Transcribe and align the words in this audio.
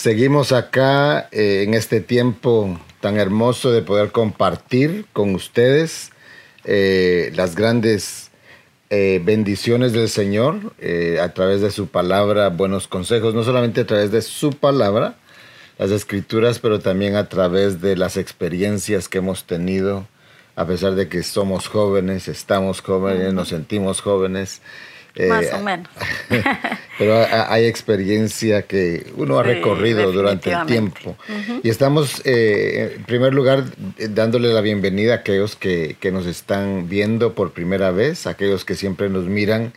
Seguimos 0.00 0.52
acá 0.52 1.28
eh, 1.30 1.62
en 1.62 1.74
este 1.74 2.00
tiempo 2.00 2.80
tan 3.02 3.18
hermoso 3.18 3.70
de 3.70 3.82
poder 3.82 4.12
compartir 4.12 5.04
con 5.12 5.34
ustedes 5.34 6.10
eh, 6.64 7.30
las 7.34 7.54
grandes 7.54 8.30
eh, 8.88 9.20
bendiciones 9.22 9.92
del 9.92 10.08
Señor 10.08 10.72
a 11.20 11.28
través 11.34 11.60
de 11.60 11.70
su 11.70 11.88
palabra, 11.88 12.48
buenos 12.48 12.88
consejos, 12.88 13.34
no 13.34 13.44
solamente 13.44 13.82
a 13.82 13.86
través 13.86 14.10
de 14.10 14.22
su 14.22 14.52
palabra, 14.52 15.16
las 15.76 15.90
escrituras, 15.90 16.60
pero 16.60 16.80
también 16.80 17.14
a 17.14 17.28
través 17.28 17.82
de 17.82 17.94
las 17.94 18.16
experiencias 18.16 19.06
que 19.06 19.18
hemos 19.18 19.44
tenido, 19.44 20.06
a 20.56 20.64
pesar 20.64 20.94
de 20.94 21.10
que 21.10 21.22
somos 21.22 21.68
jóvenes, 21.68 22.26
estamos 22.26 22.80
jóvenes, 22.80 23.34
nos 23.34 23.48
sentimos 23.48 24.00
jóvenes. 24.00 24.62
Más 25.28 25.52
o 25.52 25.58
menos. 25.58 25.88
pero 26.98 27.26
hay 27.48 27.66
experiencia 27.66 28.62
que 28.62 29.06
uno 29.16 29.38
ha 29.38 29.42
recorrido 29.42 30.12
durante 30.12 30.52
el 30.52 30.66
tiempo. 30.66 31.16
Y 31.62 31.68
estamos, 31.68 32.22
eh, 32.24 32.96
en 32.96 33.04
primer 33.04 33.34
lugar, 33.34 33.64
dándole 34.10 34.52
la 34.52 34.60
bienvenida 34.60 35.14
a 35.14 35.16
aquellos 35.16 35.56
que, 35.56 35.96
que, 35.98 36.12
nos 36.12 36.26
están 36.26 36.88
viendo 36.88 37.34
por 37.34 37.52
primera 37.52 37.90
vez, 37.90 38.26
aquellos 38.26 38.64
que 38.64 38.74
siempre 38.74 39.08
nos 39.08 39.24
miran. 39.24 39.72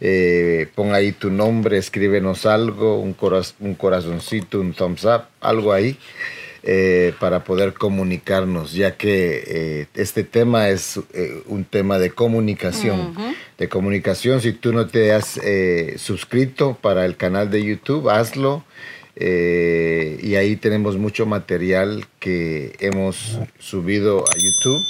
Eh, 0.00 0.66
pon 0.74 0.94
ahí 0.94 1.12
tu 1.12 1.30
nombre, 1.30 1.78
escríbenos 1.78 2.44
algo, 2.44 2.98
un, 2.98 3.14
un 3.60 3.74
corazoncito, 3.74 4.58
un 4.58 4.72
thumbs 4.72 5.04
up, 5.04 5.26
algo 5.40 5.72
ahí. 5.72 5.96
Eh, 6.64 7.12
para 7.18 7.42
poder 7.42 7.74
comunicarnos, 7.74 8.72
ya 8.72 8.96
que 8.96 9.42
eh, 9.48 9.86
este 9.94 10.22
tema 10.22 10.68
es 10.68 11.00
eh, 11.12 11.42
un 11.46 11.64
tema 11.64 11.98
de 11.98 12.12
comunicación. 12.12 13.16
De 13.58 13.68
comunicación, 13.68 14.40
si 14.40 14.52
tú 14.52 14.72
no 14.72 14.86
te 14.86 15.12
has 15.12 15.40
suscrito 15.96 16.78
para 16.80 17.04
el 17.04 17.16
canal 17.16 17.50
de 17.50 17.64
YouTube, 17.64 18.08
hazlo. 18.08 18.64
y 19.16 20.34
ahí 20.36 20.56
tenemos 20.56 20.96
mucho 20.98 21.26
material 21.26 22.06
que 22.20 22.76
hemos 22.78 23.40
subido 23.58 24.20
a 24.20 24.32
YouTube 24.38 24.84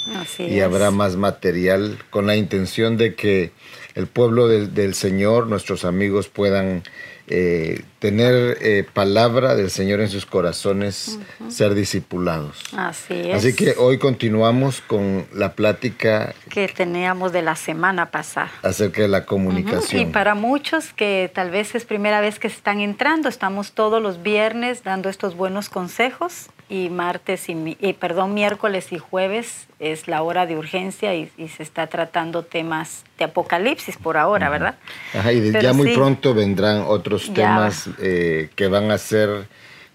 y 0.47 0.59
habrá 0.59 0.91
más 0.91 1.15
material 1.15 1.97
con 2.11 2.27
la 2.27 2.35
intención 2.35 2.97
de 2.97 3.15
que 3.15 3.51
el 3.95 4.05
pueblo 4.05 4.47
del, 4.47 4.75
del 4.75 4.93
Señor, 4.93 5.47
nuestros 5.47 5.85
amigos 5.85 6.29
puedan 6.29 6.83
eh, 7.27 7.83
tener 7.99 8.57
eh, 8.61 8.85
palabra 8.91 9.55
del 9.55 9.69
Señor 9.69 10.01
en 10.01 10.09
sus 10.09 10.25
corazones, 10.25 11.19
ser 11.47 11.73
discipulados. 11.73 12.63
Así 12.75 13.13
es. 13.13 13.35
Así 13.35 13.55
que 13.55 13.75
hoy 13.77 13.97
continuamos 13.97 14.81
con 14.81 15.25
la 15.33 15.53
plática 15.53 16.33
que 16.49 16.67
teníamos 16.67 17.31
de 17.31 17.41
la 17.41 17.55
semana 17.55 18.11
pasada 18.11 18.51
acerca 18.61 19.01
de 19.01 19.07
la 19.07 19.25
comunicación. 19.25 20.01
Y 20.01 20.05
para 20.07 20.35
muchos 20.35 20.91
que 20.91 21.31
tal 21.33 21.49
vez 21.49 21.75
es 21.75 21.85
primera 21.85 22.19
vez 22.19 22.39
que 22.39 22.47
están 22.47 22.81
entrando, 22.81 23.29
estamos 23.29 23.71
todos 23.71 24.01
los 24.01 24.21
viernes 24.21 24.83
dando 24.83 25.07
estos 25.07 25.35
buenos 25.35 25.69
consejos 25.69 26.49
y 26.73 26.89
martes 26.89 27.49
y, 27.49 27.93
perdón, 27.99 28.33
miércoles 28.33 28.91
y 28.91 28.97
jueves 28.97 29.67
es 29.77 30.07
la 30.07 30.23
hora 30.23 30.47
de 30.47 30.57
urgencia 30.57 31.13
y, 31.13 31.29
se 31.55 31.61
está 31.61 31.85
tratando 31.85 32.41
temas 32.41 33.03
de 33.19 33.25
apocalipsis 33.25 33.95
por 33.97 34.17
ahora, 34.17 34.49
¿verdad? 34.49 34.75
Ajá, 35.13 35.31
y 35.31 35.51
ya 35.51 35.71
muy 35.71 35.93
pronto 35.93 36.33
vendrán 36.33 36.83
otros 36.87 37.31
temas 37.31 37.91
eh, 38.01 38.49
que 38.55 38.67
van 38.69 38.89
a 38.89 38.97
ser 38.97 39.47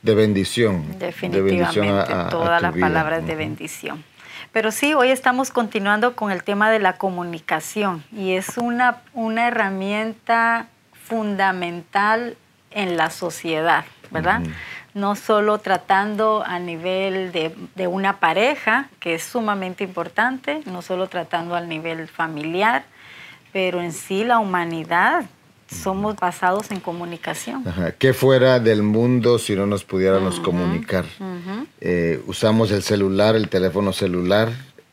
de 0.03 0.15
bendición. 0.15 0.97
Definitivamente, 1.01 2.15
toda 2.31 2.61
la 2.61 2.71
palabra 2.71 3.19
es 3.19 3.27
de 3.27 3.35
bendición. 3.35 4.05
Pero 4.53 4.71
sí, 4.71 4.95
hoy 4.95 5.09
estamos 5.09 5.51
continuando 5.51 6.15
con 6.15 6.31
el 6.31 6.45
tema 6.45 6.71
de 6.71 6.79
la 6.79 6.93
comunicación 6.93 8.05
y 8.17 8.35
es 8.35 8.57
una, 8.57 9.03
una 9.15 9.49
herramienta 9.49 10.69
fundamental 10.93 12.37
en 12.71 12.97
la 12.97 13.11
sociedad, 13.11 13.85
¿verdad? 14.13 14.43
No 14.95 15.17
solo 15.17 15.59
tratando 15.59 16.43
a 16.45 16.59
nivel 16.59 17.33
de, 17.33 17.87
una 17.87 18.21
pareja, 18.21 18.89
que 19.01 19.15
es 19.15 19.23
sumamente 19.23 19.85
importante, 19.85 20.61
no 20.67 20.83
solo 20.83 21.09
tratando 21.09 21.55
al 21.55 21.69
nivel 21.69 22.09
familiar, 22.09 22.85
pero 23.53 23.81
en 23.81 23.93
sí 23.93 24.25
la 24.25 24.39
humanidad 24.39 25.27
somos 25.71 26.17
basados 26.17 26.71
en 26.71 26.81
comunicación. 26.81 27.65
¿Qué 27.99 28.15
fuera 28.15 28.59
del 28.59 28.83
mundo 28.83 29.39
si 29.39 29.55
no 29.55 29.67
nos 29.67 29.85
pudiéramos 29.85 30.41
comunicar? 30.41 31.05
Eh, 31.81 32.23
usamos 32.27 32.71
el 32.71 32.83
celular, 32.83 33.37
el 33.37 33.49
teléfono 33.49 33.93
celular. 33.93 34.51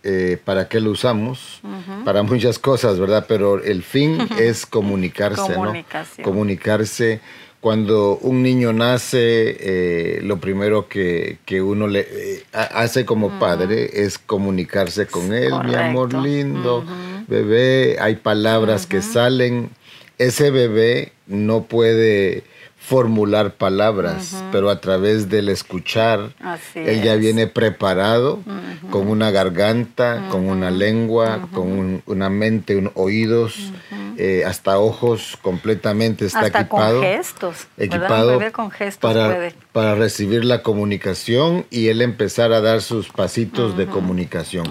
Eh, 0.07 0.39
¿Para 0.43 0.67
qué 0.67 0.79
lo 0.81 0.91
usamos? 0.91 1.61
Para 2.03 2.21
muchas 2.21 2.59
cosas, 2.59 2.99
¿verdad? 2.99 3.25
Pero 3.27 3.63
el 3.63 3.81
fin 3.81 4.19
es 4.39 4.67
comunicarse, 4.67 5.57
¿no? 5.57 5.73
Comunicarse 6.21 7.21
cuando 7.65 8.19
un 8.21 8.43
niño 8.43 8.73
nace, 8.73 9.17
eh, 9.59 10.19
lo 10.21 10.37
primero 10.37 10.87
que, 10.87 11.39
uno 11.63 11.87
le 11.87 12.01
eh, 12.01 12.43
hace 12.53 13.05
como 13.05 13.39
padre 13.39 14.03
es 14.03 14.19
comunicarse 14.19 15.07
con 15.07 15.33
él, 15.33 15.51
mi 15.65 15.73
amor 15.73 16.13
lindo, 16.13 16.85
bebé, 17.27 17.97
hay 17.99 18.17
palabras 18.17 18.85
que 18.85 19.01
salen. 19.01 19.71
Ese 20.19 20.51
bebé 20.51 21.13
no 21.25 21.63
puede 21.63 22.43
formular 22.85 23.55
palabras, 23.55 24.43
pero 24.51 24.69
a 24.69 24.79
través 24.79 25.27
del 25.27 25.49
escuchar, 25.49 26.33
él 26.75 27.01
ya 27.01 27.15
viene 27.15 27.47
preparado 27.47 28.43
con 28.91 29.07
una 29.07 29.31
garganta, 29.31 30.27
con 30.29 30.47
una 30.47 30.69
lengua, 30.69 31.47
con 31.51 32.03
una 32.05 32.29
mente, 32.29 32.75
un, 32.75 32.91
oídos, 32.93 33.71
eh, 34.17 34.43
hasta 34.45 34.77
ojos 34.77 35.37
completamente 35.41 36.25
está 36.25 36.41
hasta 36.41 36.59
equipado. 36.61 36.99
Con 36.99 37.09
gestos, 37.09 37.67
equipado 37.77 38.39
con 38.51 38.69
gestos 38.69 38.99
para, 38.99 39.49
para 39.75 39.93
recibir 39.93 40.45
la 40.45 40.63
comunicación 40.63 41.65
y 41.69 41.89
él 41.89 42.01
empezar 42.01 42.53
a 42.53 42.61
dar 42.61 42.81
sus 42.81 43.09
pasitos 43.09 43.75
de 43.75 43.87
comunicación. 43.87 44.65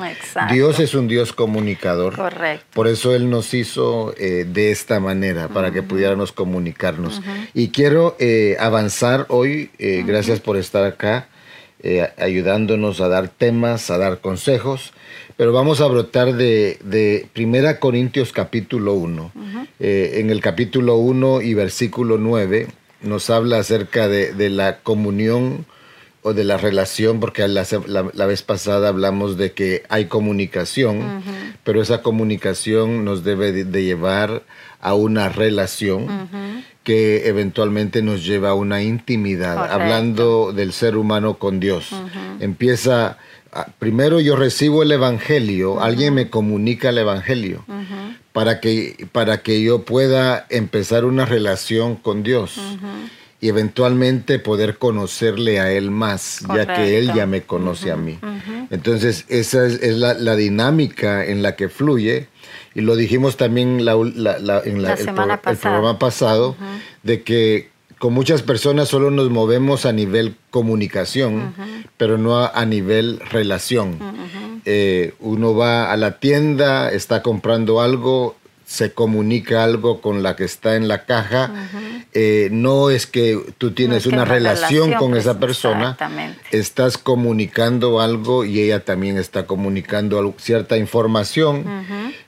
Dios 0.50 0.80
es 0.80 0.94
un 0.94 1.08
Dios 1.08 1.34
comunicador. 1.34 2.16
Correcto. 2.16 2.64
Por 2.72 2.88
eso 2.88 3.14
Él 3.14 3.28
nos 3.28 3.52
hizo 3.52 4.14
eh, 4.16 4.46
de 4.48 4.70
esta 4.70 5.00
manera, 5.00 5.48
para 5.48 5.72
que 5.72 5.82
pudiéramos 5.82 6.32
comunicarnos. 6.32 7.20
Y 7.52 7.68
quiero 7.68 8.16
eh, 8.18 8.56
avanzar 8.58 9.26
hoy. 9.28 9.70
Eh, 9.78 10.04
gracias 10.06 10.40
por 10.40 10.56
estar 10.56 10.84
acá, 10.84 11.28
ayudándonos 12.16 13.02
a 13.02 13.08
dar 13.08 13.28
temas, 13.28 13.90
a 13.90 13.98
dar 13.98 14.22
consejos. 14.22 14.94
Pero 15.36 15.52
vamos 15.52 15.82
a 15.82 15.86
brotar 15.86 16.32
de, 16.32 16.78
de 16.82 17.26
Primera 17.34 17.78
Corintios 17.78 18.32
capítulo 18.32 18.94
1. 18.94 19.32
en 19.80 20.30
el 20.30 20.40
capítulo 20.40 20.96
1 20.96 21.42
y 21.42 21.52
versículo 21.52 22.16
9 22.16 22.68
nos 23.04 23.30
habla 23.30 23.58
acerca 23.58 24.08
de, 24.08 24.50
la 24.50 24.78
comunión 24.78 25.66
o 26.22 26.32
de 26.32 26.44
la 26.44 26.56
relación, 26.56 27.20
porque 27.20 27.46
la, 27.46 27.66
la, 27.86 28.26
vez 28.26 28.42
pasada 28.42 28.88
hablamos 28.88 29.36
de 29.36 29.52
que 29.52 29.82
hay 29.88 30.06
comunicación, 30.06 31.22
pero 31.64 31.82
esa 31.82 32.02
comunicación 32.02 33.04
nos 33.04 33.24
debe 33.24 33.52
de, 33.52 33.82
llevar 33.82 34.42
a 34.80 34.94
una 34.94 35.28
relación 35.28 36.08
que 36.82 37.28
eventualmente 37.28 38.02
nos 38.02 38.24
lleva 38.24 38.50
a 38.50 38.54
una 38.54 38.82
intimidad, 38.82 39.72
hablando 39.72 40.52
del 40.52 40.72
ser 40.72 40.96
humano 40.96 41.38
con 41.38 41.58
Dios. 41.58 41.88
Empieza, 42.40 43.18
primero 43.78 44.20
yo 44.20 44.36
recibo 44.36 44.82
el 44.82 44.92
Evangelio, 44.92 45.80
alguien 45.80 46.14
me 46.14 46.30
comunica 46.30 46.90
el 46.90 46.98
Evangelio, 46.98 47.64
para, 48.32 48.60
que, 48.60 49.06
para 49.12 49.42
que 49.42 49.62
yo 49.62 49.82
pueda 49.82 50.46
empezar 50.50 51.04
una 51.04 51.24
relación 51.24 51.96
con 51.96 52.22
Dios. 52.22 52.58
Y 53.40 53.48
eventualmente 53.48 54.38
poder 54.38 54.78
conocerle 54.78 55.60
a 55.60 55.70
Él 55.70 55.90
más, 55.90 56.40
ya 56.54 56.74
que 56.74 56.98
Él 56.98 57.12
ya 57.14 57.26
me 57.26 57.42
conoce 57.42 57.90
a 57.90 57.96
mí. 57.96 58.18
Entonces, 58.70 59.26
esa 59.28 59.66
es, 59.66 59.96
la, 59.98 60.14
la 60.14 60.34
dinámica 60.34 61.26
en 61.26 61.42
la 61.42 61.54
que 61.54 61.68
fluye. 61.68 62.28
Y 62.74 62.80
lo 62.80 62.96
dijimos 62.96 63.36
también 63.36 63.84
la, 63.84 63.92
en 63.94 64.84
el, 64.84 65.58
programa 65.60 65.98
pasado, 65.98 66.56
de 67.02 67.22
que 67.22 67.73
con 68.04 68.12
muchas 68.12 68.42
personas 68.42 68.90
solo 68.90 69.10
nos 69.10 69.30
movemos 69.30 69.86
a 69.86 69.92
nivel 69.94 70.36
comunicación, 70.50 71.54
pero 71.96 72.18
no 72.18 72.36
a, 72.36 72.64
nivel 72.66 73.18
relación. 73.30 73.98
Eh, 74.66 75.14
uno 75.20 75.54
va 75.54 75.90
a 75.90 75.96
la 75.96 76.18
tienda, 76.18 76.92
está 76.92 77.22
comprando 77.22 77.80
algo, 77.80 78.36
se 78.66 78.92
comunica 78.92 79.64
algo 79.64 80.02
con 80.02 80.22
la 80.22 80.36
que 80.36 80.44
está 80.44 80.76
en 80.76 80.86
la 80.86 81.06
caja. 81.06 81.50
Eh, 82.12 82.50
no 82.52 82.90
es 82.90 83.06
que 83.06 83.40
tú 83.56 83.70
tienes 83.70 84.04
una 84.04 84.26
relación, 84.26 84.92
con 84.92 85.16
esa 85.16 85.38
pues, 85.38 85.46
persona, 85.46 85.96
estás 86.50 86.98
comunicando 86.98 88.02
algo 88.02 88.44
y 88.44 88.60
ella 88.60 88.84
también 88.84 89.16
está 89.16 89.46
comunicando 89.46 90.34
cierta 90.36 90.76
información 90.76 91.64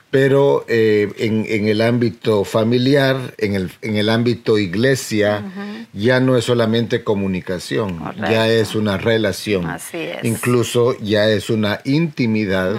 pero 0.09 0.63
eh, 0.69 1.09
en, 1.17 1.67
el 1.67 1.81
ámbito 1.81 2.45
familiar, 2.45 3.33
en 3.37 3.55
el, 3.55 3.71
en 3.81 3.97
el 3.97 4.09
ámbito 4.09 4.57
iglesia, 4.57 5.43
ya 5.91 6.19
no 6.19 6.37
es 6.37 6.45
solamente 6.45 7.03
comunicación, 7.03 7.99
ya 8.17 8.47
es 8.47 8.73
una 8.75 8.97
relación. 8.97 9.67
Incluso 10.23 10.97
ya 10.99 11.29
es 11.29 11.49
una 11.49 11.81
intimidad 11.83 12.75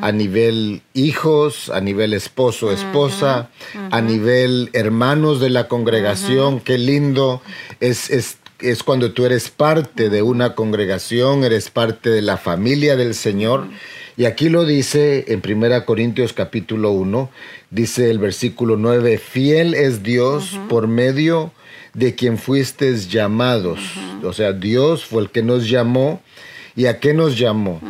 a 0.00 0.10
nivel 0.10 0.82
hijos, 0.92 1.70
a 1.70 1.80
nivel 1.80 2.14
esposo, 2.14 2.72
esposa, 2.72 3.48
a 3.90 4.00
nivel 4.00 4.70
hermanos 4.72 5.40
de 5.40 5.50
la 5.50 5.68
congregación. 5.68 6.58
Qué 6.60 6.78
lindo. 6.78 7.42
Es, 7.78 8.10
es 8.10 8.38
es 8.62 8.82
cuando 8.84 9.12
tú 9.12 9.24
eres 9.26 9.50
parte 9.50 10.08
de 10.08 10.22
una 10.22 10.54
congregación, 10.54 11.42
eres 11.42 11.68
parte 11.68 12.10
de 12.10 12.22
la 12.22 12.36
familia 12.36 12.96
del 12.96 13.14
Señor. 13.14 13.66
Y 14.16 14.26
aquí 14.26 14.48
lo 14.50 14.66
dice 14.66 15.24
en 15.28 15.42
1 15.44 15.86
Corintios 15.86 16.32
capítulo 16.34 16.90
1, 16.90 17.30
dice 17.70 18.10
el 18.10 18.18
versículo 18.18 18.76
9, 18.76 19.16
fiel 19.18 19.74
es 19.74 20.02
Dios 20.02 20.58
por 20.68 20.86
medio 20.86 21.52
de 21.94 22.14
quien 22.14 22.36
fuisteis 22.36 23.10
llamados. 23.10 23.80
O 24.22 24.32
sea, 24.32 24.52
Dios 24.52 25.04
fue 25.04 25.22
el 25.22 25.30
que 25.30 25.42
nos 25.42 25.68
llamó. 25.68 26.20
¿Y 26.74 26.86
a 26.86 26.98
qué 27.00 27.14
nos 27.14 27.38
llamó? 27.38 27.80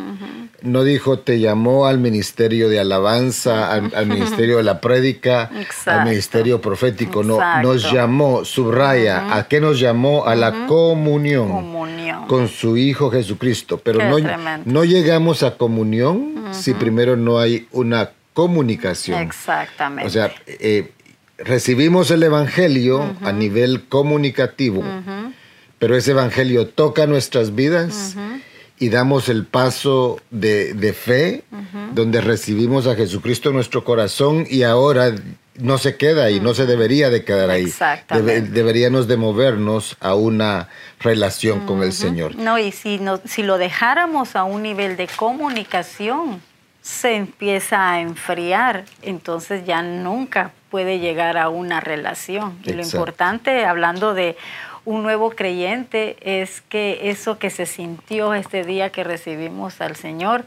no 0.62 0.84
dijo 0.84 1.18
te 1.18 1.40
llamó 1.40 1.86
al 1.86 1.98
ministerio 1.98 2.68
de 2.68 2.80
alabanza, 2.80 3.72
al, 3.72 4.06
ministerio 4.06 4.58
de 4.58 4.62
la 4.62 4.80
prédica, 4.80 5.50
al 5.86 6.08
ministerio 6.08 6.60
profético, 6.60 7.22
no, 7.22 7.38
nos 7.62 7.92
llamó, 7.92 8.44
subraya, 8.44 9.36
¿a 9.36 9.48
qué 9.48 9.60
nos 9.60 9.80
llamó? 9.80 10.24
A 10.26 10.34
la 10.34 10.66
comunión, 10.66 12.26
con 12.28 12.48
su 12.48 12.76
Hijo 12.76 13.10
Jesucristo. 13.10 13.78
Pero 13.78 14.08
no, 14.08 14.16
no, 14.64 14.84
llegamos 14.84 15.42
a 15.42 15.56
comunión 15.56 16.44
si 16.52 16.74
primero 16.74 17.16
no 17.16 17.38
hay 17.38 17.66
una 17.72 18.10
comunicación. 18.32 19.20
Exactamente. 19.20 20.06
O 20.06 20.10
sea, 20.10 20.32
eh, 20.46 20.92
recibimos 21.38 22.10
el 22.10 22.22
Evangelio 22.22 23.16
a 23.22 23.32
nivel 23.32 23.84
comunicativo, 23.88 24.84
pero 25.78 25.96
ese 25.96 26.12
Evangelio 26.12 26.68
toca 26.68 27.06
nuestras 27.06 27.54
vidas 27.54 28.16
y 28.82 28.88
damos 28.88 29.28
el 29.28 29.46
paso 29.46 30.20
de, 30.30 30.92
fe, 30.92 31.44
donde 31.92 32.20
recibimos 32.20 32.88
a 32.88 32.96
Jesucristo 32.96 33.50
en 33.50 33.54
nuestro 33.54 33.84
corazón 33.84 34.44
y 34.50 34.64
ahora 34.64 35.14
no 35.54 35.78
se 35.78 35.96
queda 35.96 36.24
ahí, 36.24 36.40
no 36.40 36.52
se 36.52 36.66
debería 36.66 37.08
de 37.08 37.24
quedar 37.24 37.50
ahí. 37.50 37.72
deberíamos 38.10 39.06
de 39.06 39.16
movernos 39.16 39.96
a 40.00 40.16
una 40.16 40.68
relación 40.98 41.64
con 41.64 41.84
el 41.84 41.92
Señor. 41.92 42.34
No, 42.34 42.58
y 42.58 42.72
si, 42.72 42.98
no, 42.98 43.20
si 43.24 43.44
lo 43.44 43.56
dejáramos 43.56 44.34
a 44.34 44.42
un 44.42 44.64
nivel 44.64 44.96
de 44.96 45.06
comunicación, 45.06 46.42
se 46.80 47.14
empieza 47.14 47.88
a 47.88 48.00
enfriar, 48.00 48.84
entonces 49.02 49.64
ya 49.64 49.82
nunca 49.82 50.50
puede 50.72 50.98
llegar 50.98 51.38
a 51.38 51.50
una 51.50 51.78
relación. 51.78 52.58
Y 52.64 52.72
lo 52.72 52.82
importante, 52.82 53.64
hablando 53.64 54.12
de 54.12 54.36
un 54.84 55.02
nuevo 55.02 55.30
creyente 55.30 56.16
es 56.20 56.60
que 56.62 57.10
eso 57.10 57.38
que 57.38 57.50
se 57.50 57.66
sintió 57.66 58.34
este 58.34 58.64
día 58.64 58.90
que 58.90 59.04
recibimos 59.04 59.80
al 59.80 59.96
Señor, 59.96 60.44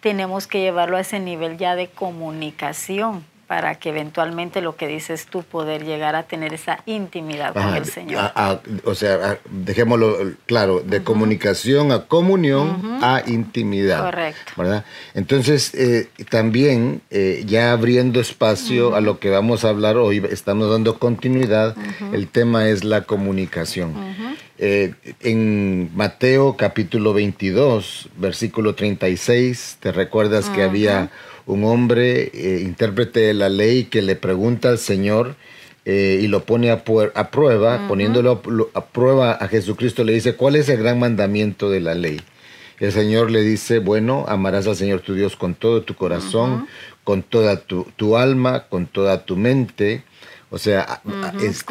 tenemos 0.00 0.46
que 0.46 0.60
llevarlo 0.60 0.96
a 0.96 1.00
ese 1.00 1.20
nivel 1.20 1.56
ya 1.58 1.76
de 1.76 1.88
comunicación 1.88 3.24
para 3.46 3.76
que 3.76 3.90
eventualmente 3.90 4.60
lo 4.60 4.74
que 4.76 4.88
dices 4.88 5.26
tú, 5.26 5.42
poder 5.44 5.84
llegar 5.84 6.16
a 6.16 6.24
tener 6.24 6.52
esa 6.52 6.80
intimidad 6.84 7.52
con 7.54 7.74
el 7.74 7.84
Señor. 7.84 8.32
o 8.84 8.94
sea, 8.94 9.38
dejémoslo 9.48 10.32
claro, 10.46 10.80
de 10.80 11.02
comunicación 11.04 11.92
a 11.92 12.06
comunión 12.06 12.98
a 13.02 13.22
intimidad. 13.26 14.04
Correcto. 14.04 14.52
¿verdad? 14.56 14.84
Entonces, 15.14 15.74
eh, 15.74 16.08
también 16.28 17.02
eh, 17.10 17.44
ya 17.46 17.72
abriendo 17.72 18.20
espacio 18.20 18.96
a 18.96 19.00
lo 19.00 19.20
que 19.20 19.30
vamos 19.30 19.64
a 19.64 19.68
hablar 19.68 19.96
hoy, 19.96 20.22
estamos 20.30 20.70
dando 20.70 20.98
continuidad, 20.98 21.76
el 22.12 22.28
tema 22.28 22.68
es 22.68 22.82
la 22.82 23.02
comunicación. 23.02 23.94
Eh, 24.58 24.94
en 25.20 25.90
Mateo 25.94 26.56
capítulo 26.56 27.12
22, 27.12 28.08
versículo 28.16 28.74
36, 28.74 29.76
te 29.80 29.92
recuerdas 29.92 30.48
que 30.48 30.62
había 30.62 31.10
un 31.46 31.64
hombre, 31.64 32.30
eh, 32.34 32.60
intérprete 32.62 33.20
de 33.20 33.34
la 33.34 33.48
ley, 33.48 33.84
que 33.84 34.02
le 34.02 34.16
pregunta 34.16 34.68
al 34.68 34.78
Señor 34.78 35.36
eh, 35.84 36.20
y 36.20 36.26
lo 36.26 36.44
pone 36.44 36.70
a, 36.70 36.82
prueba, 36.82 37.86
poniéndolo 37.86 38.42
a, 38.74 38.86
prueba 38.86 39.32
a 39.32 39.48
Jesucristo, 39.48 40.02
le 40.02 40.12
dice, 40.12 40.34
¿cuál 40.34 40.56
es 40.56 40.68
el 40.68 40.78
gran 40.78 40.98
mandamiento 40.98 41.70
de 41.70 41.80
la 41.80 41.94
ley? 41.94 42.20
El 42.80 42.92
Señor 42.92 43.30
le 43.30 43.42
dice, 43.42 43.78
bueno, 43.78 44.26
amarás 44.28 44.66
al 44.66 44.76
Señor 44.76 45.00
tu 45.00 45.14
Dios 45.14 45.36
con 45.36 45.54
todo 45.54 45.82
tu 45.82 45.94
corazón, 45.94 46.66
con 47.04 47.22
toda 47.22 47.60
tu, 47.60 47.86
tu, 47.96 48.16
alma, 48.16 48.64
con 48.68 48.86
toda 48.86 49.24
tu 49.24 49.36
mente, 49.36 50.02
o 50.56 50.58
sea, 50.58 51.02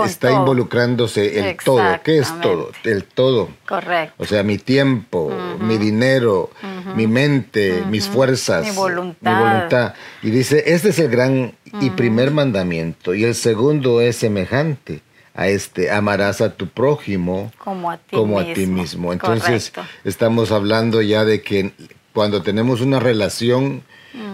está 0.05 0.31
involucrándose 0.31 1.39
el 1.39 1.57
todo. 1.57 1.81
¿Qué 2.03 2.19
es 2.19 2.31
todo? 2.39 2.69
El 2.83 3.03
todo. 3.03 3.49
Correcto. 3.67 4.13
O 4.19 4.25
sea, 4.25 4.43
mi 4.43 4.59
tiempo, 4.59 5.33
mi 5.59 5.79
dinero, 5.79 6.51
mi 6.95 7.07
mente, 7.07 7.83
mis 7.89 8.07
fuerzas, 8.07 8.63
mi 8.63 8.75
voluntad. 8.75 9.95
Y 10.21 10.29
dice, 10.29 10.65
este 10.67 10.89
es 10.89 10.99
el 10.99 11.09
gran 11.09 11.55
y 11.81 11.89
primer 11.89 12.29
mandamiento. 12.29 13.15
Y 13.15 13.23
el 13.23 13.33
segundo 13.33 14.01
es 14.01 14.17
semejante 14.17 15.01
a 15.33 15.47
este, 15.47 15.89
amarás 15.89 16.41
a 16.41 16.53
tu 16.53 16.67
prójimo 16.67 17.51
como 17.57 17.89
a 17.89 17.97
ti 17.97 18.15
como 18.15 18.37
mismo. 18.37 18.51
A 18.51 18.53
ti 18.53 18.67
mismo. 18.67 19.13
Entonces, 19.13 19.73
estamos 20.03 20.51
hablando 20.51 21.01
ya 21.01 21.25
de 21.25 21.41
que 21.41 21.71
cuando 22.13 22.43
tenemos 22.43 22.81
una 22.81 22.99
relación 22.99 23.81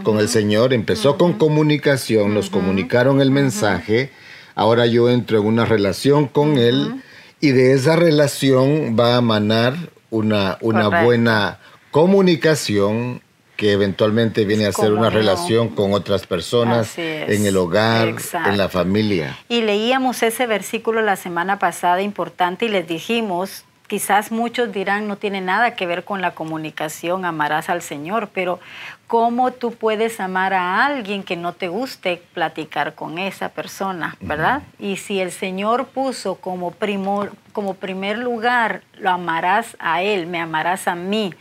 con 0.03 0.19
el 0.19 0.27
Señor, 0.27 0.74
empezó 0.74 1.18
con 1.18 1.33
comunicación, 1.33 2.33
nos 2.33 2.50
comunicaron 2.50 3.21
el 3.21 3.31
mensaje 3.31 4.12
Ahora 4.56 4.86
yo 4.86 5.09
entro 5.09 5.39
en 5.39 5.45
una 5.45 5.65
relación 5.65 6.27
con 6.27 6.57
Él 6.57 7.01
y 7.39 7.51
de 7.51 7.74
esa 7.74 7.95
relación 7.95 8.95
va 9.00 9.18
a 9.18 9.21
manar 9.21 9.75
una, 10.09 10.57
una 10.62 11.03
buena 11.03 11.59
comunicación 11.92 13.21
que 13.62 13.74
eventualmente 13.74 14.44
viene 14.44 14.65
a 14.65 14.71
ser 14.71 14.92
una 14.92 15.12
relación 15.12 15.69
con 15.69 15.94
otras 15.94 16.25
personas 16.25 16.98
en 16.98 17.45
el 17.45 17.57
hogar, 17.57 18.15
en 18.48 18.57
la 18.57 18.69
familia. 18.69 19.38
Y 19.50 19.62
leíamos 19.62 20.24
ese 20.24 20.48
versículo 20.48 21.03
la 21.03 21.15
semana 21.15 21.59
pasada 21.59 22.01
importante 22.01 22.65
y 22.65 22.69
les 22.69 22.88
dijimos 22.88 23.65
Quizás 23.92 24.32
muchos 24.32 24.72
dirán 24.72 25.10
no 25.10 25.18
tiene 25.18 25.42
nada 25.42 25.76
que 25.76 25.86
ver 25.86 26.06
con 26.06 26.22
la 26.22 26.32
comunicación, 26.32 27.26
amarás 27.26 27.68
al 27.68 27.82
Señor, 27.82 28.30
pero 28.34 28.62
¿cómo 29.06 29.52
tú 29.52 29.74
puedes 29.74 30.22
amar 30.22 30.54
a 30.54 30.86
alguien 30.86 31.24
que 31.24 31.36
no 31.36 31.52
te 31.52 31.68
guste 31.68 32.24
platicar 32.34 32.96
con 32.96 33.18
esa 33.18 33.50
persona, 33.50 34.15
verdad? 34.22 34.62
Y 34.80 34.96
si 34.96 35.20
el 35.20 35.30
Señor 35.30 35.88
puso 35.88 36.36
como, 36.36 36.72
primor, 36.72 37.34
como 37.51 37.74
primer 37.74 38.18
lugar, 38.18 38.84
lo 38.98 39.10
amarás 39.10 39.75
a 39.77 40.01
Él, 40.01 40.25
me 40.25 40.39
amarás 40.39 40.88
a 40.88 40.96
mí, 40.96 41.34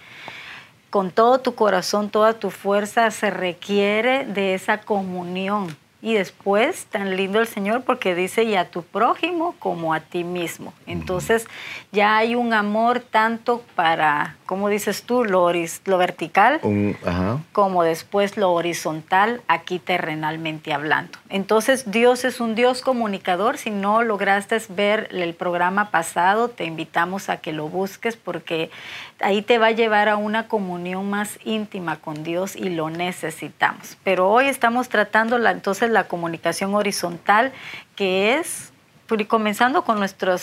con 0.91 1.13
todo 1.13 1.39
tu 1.39 1.55
corazón, 1.55 2.11
toda 2.11 2.33
tu 2.33 2.51
fuerza, 2.51 3.13
se 3.13 3.31
requiere 3.31 4.25
de 4.25 4.55
esa 4.55 4.79
comunión 4.79 5.69
y 6.03 6.15
después, 6.15 6.87
tan 6.87 7.17
lindo 7.17 7.41
el 7.41 7.47
Señor 7.47 7.83
porque 7.83 8.15
dice, 8.15 8.45
y 8.45 8.55
a 8.55 8.71
tu 8.71 8.83
prójimo 8.83 9.55
como 9.59 9.93
a 9.93 10.01
ti 10.01 10.25
mismo. 10.25 10.73
Entonces, 10.87 11.47
ya 11.93 12.17
hay 12.17 12.35
un 12.35 12.55
amor 12.55 13.01
tanto 13.01 13.63
para, 13.75 14.37
como 14.51 14.69
dices 14.69 15.05
tú, 15.05 15.25
lo, 15.25 15.49
lo 15.85 15.99
vertical, 15.99 16.61
como 17.53 17.85
después 17.85 18.37
lo 18.37 18.51
horizontal, 18.51 19.43
aquí 19.47 19.79
terrenalmente 19.79 20.73
hablando. 20.73 21.17
Entonces, 21.29 21.93
Dios 21.93 22.25
es 22.25 22.41
un 22.41 22.57
Dios 22.57 22.83
comunicador. 22.83 23.59
Si 23.59 23.71
no 23.71 24.03
lograste 24.03 24.61
ver 24.71 25.07
el 25.13 25.35
programa 25.35 25.93
pasado, 25.93 26.49
te 26.49 26.65
invitamos 26.65 27.29
a 27.29 27.37
que 27.37 27.53
lo 27.53 27.69
busques 27.69 28.17
porque 28.17 28.73
ahí 29.21 29.41
te 29.41 29.59
va 29.59 29.69
a 29.69 29.71
llevar 29.71 30.09
a 30.09 30.17
una 30.17 30.49
comunión 30.49 31.09
más 31.09 31.39
íntima 31.45 32.01
con 32.01 32.25
Dios 32.25 32.57
y 32.57 32.71
lo 32.71 32.91
necesitamos. 32.91 33.99
Pero 34.03 34.29
hoy 34.29 34.47
estamos 34.47 34.89
tratando 34.89 35.39
la, 35.39 35.53
entonces 35.53 35.91
la 35.91 36.09
comunicación 36.09 36.75
horizontal, 36.75 37.53
que 37.95 38.35
es 38.35 38.73
pues, 39.07 39.25
comenzando 39.29 39.85
con 39.85 40.01
nuestros 40.01 40.43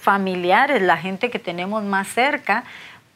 familiares, 0.00 0.82
la 0.82 0.96
gente 0.96 1.30
que 1.30 1.38
tenemos 1.38 1.84
más 1.84 2.08
cerca, 2.08 2.64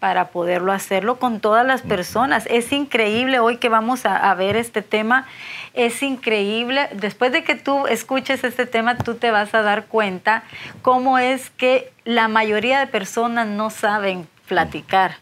para 0.01 0.29
poderlo 0.29 0.73
hacerlo 0.73 1.19
con 1.19 1.41
todas 1.41 1.67
las 1.67 1.83
personas. 1.83 2.47
Es 2.51 2.73
increíble 2.73 3.41
hoy 3.41 3.57
que 3.57 3.69
vamos 3.69 4.07
a, 4.07 4.31
a, 4.31 4.35
ver 4.35 4.57
este 4.57 4.83
tema, 4.83 5.27
es 5.75 6.03
increíble. 6.03 6.89
Después 6.93 7.33
de 7.33 7.43
que 7.43 7.57
tú 7.57 7.87
escuches 7.87 8.45
este 8.45 8.67
tema, 8.67 8.97
tú 8.99 9.15
te 9.15 9.31
vas 9.31 9.55
a 9.55 9.63
dar 9.63 9.87
cuenta 9.87 10.45
cómo 10.83 11.19
es 11.19 11.51
que 11.51 11.93
la 12.05 12.29
mayoría 12.29 12.79
de 12.79 12.87
personas 12.87 13.49
no 13.49 13.71
saben 13.71 14.29
platicar, 14.49 15.17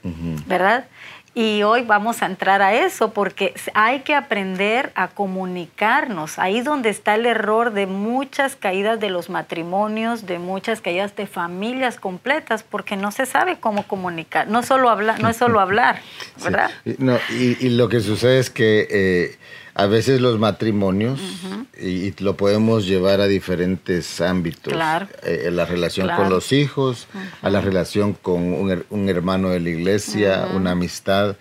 ¿verdad? 0.47 0.87
Y 1.39 1.65
hoy 1.65 1.83
vamos 1.83 2.23
a 2.23 2.27
entrar 2.27 2.63
a 2.63 2.73
eso 2.73 3.13
porque 3.13 3.53
hay 3.75 4.01
que 4.01 4.15
aprender 4.15 4.91
a 4.95 5.09
comunicarnos. 5.09 6.39
Ahí 6.39 6.63
donde 6.63 6.89
está 6.89 7.15
el 7.15 7.27
error 7.27 7.75
de 7.75 7.87
muchas 7.87 8.57
caídas 8.57 9.01
de 9.01 9.11
los 9.11 9.29
matrimonios, 9.29 10.25
de 10.25 10.39
muchas 10.39 10.81
caídas 10.81 11.15
de 11.15 11.27
familias 11.27 12.01
completas, 12.01 12.63
porque 12.63 12.97
no 12.97 13.13
se 13.13 13.27
sabe 13.27 13.59
cómo 13.61 13.87
comunicar. 13.87 14.49
No, 14.49 14.63
solo 14.63 14.89
hablar, 14.89 15.21
no 15.21 15.29
es 15.29 15.37
solo 15.37 15.61
hablar, 15.61 16.01
¿verdad? 16.43 16.71
No, 16.97 17.19
y, 17.29 17.69
lo 17.69 17.91
que 17.91 18.01
sucede 18.01 18.39
es 18.39 18.49
que 18.49 18.89
eh, 18.91 19.39
a 19.79 19.87
veces 19.87 20.23
los 20.23 20.39
matrimonios, 20.39 21.21
y, 21.79 22.15
lo 22.23 22.35
podemos 22.35 22.87
llevar 22.87 23.21
a 23.21 23.27
diferentes 23.27 24.23
ámbitos, 24.23 24.73
claro. 24.73 25.07
Eh, 25.23 25.51
la 25.53 25.67
relación 25.67 26.09
con 26.17 26.31
los 26.31 26.53
hijos, 26.53 27.07
a 27.43 27.51
la 27.51 27.61
relación 27.61 28.15
con 28.15 28.55
un, 28.55 29.09
hermano 29.11 29.51
de 29.51 29.61
la 29.61 29.69
iglesia, 29.69 30.49
una 30.55 30.71
amistad, 30.71 31.37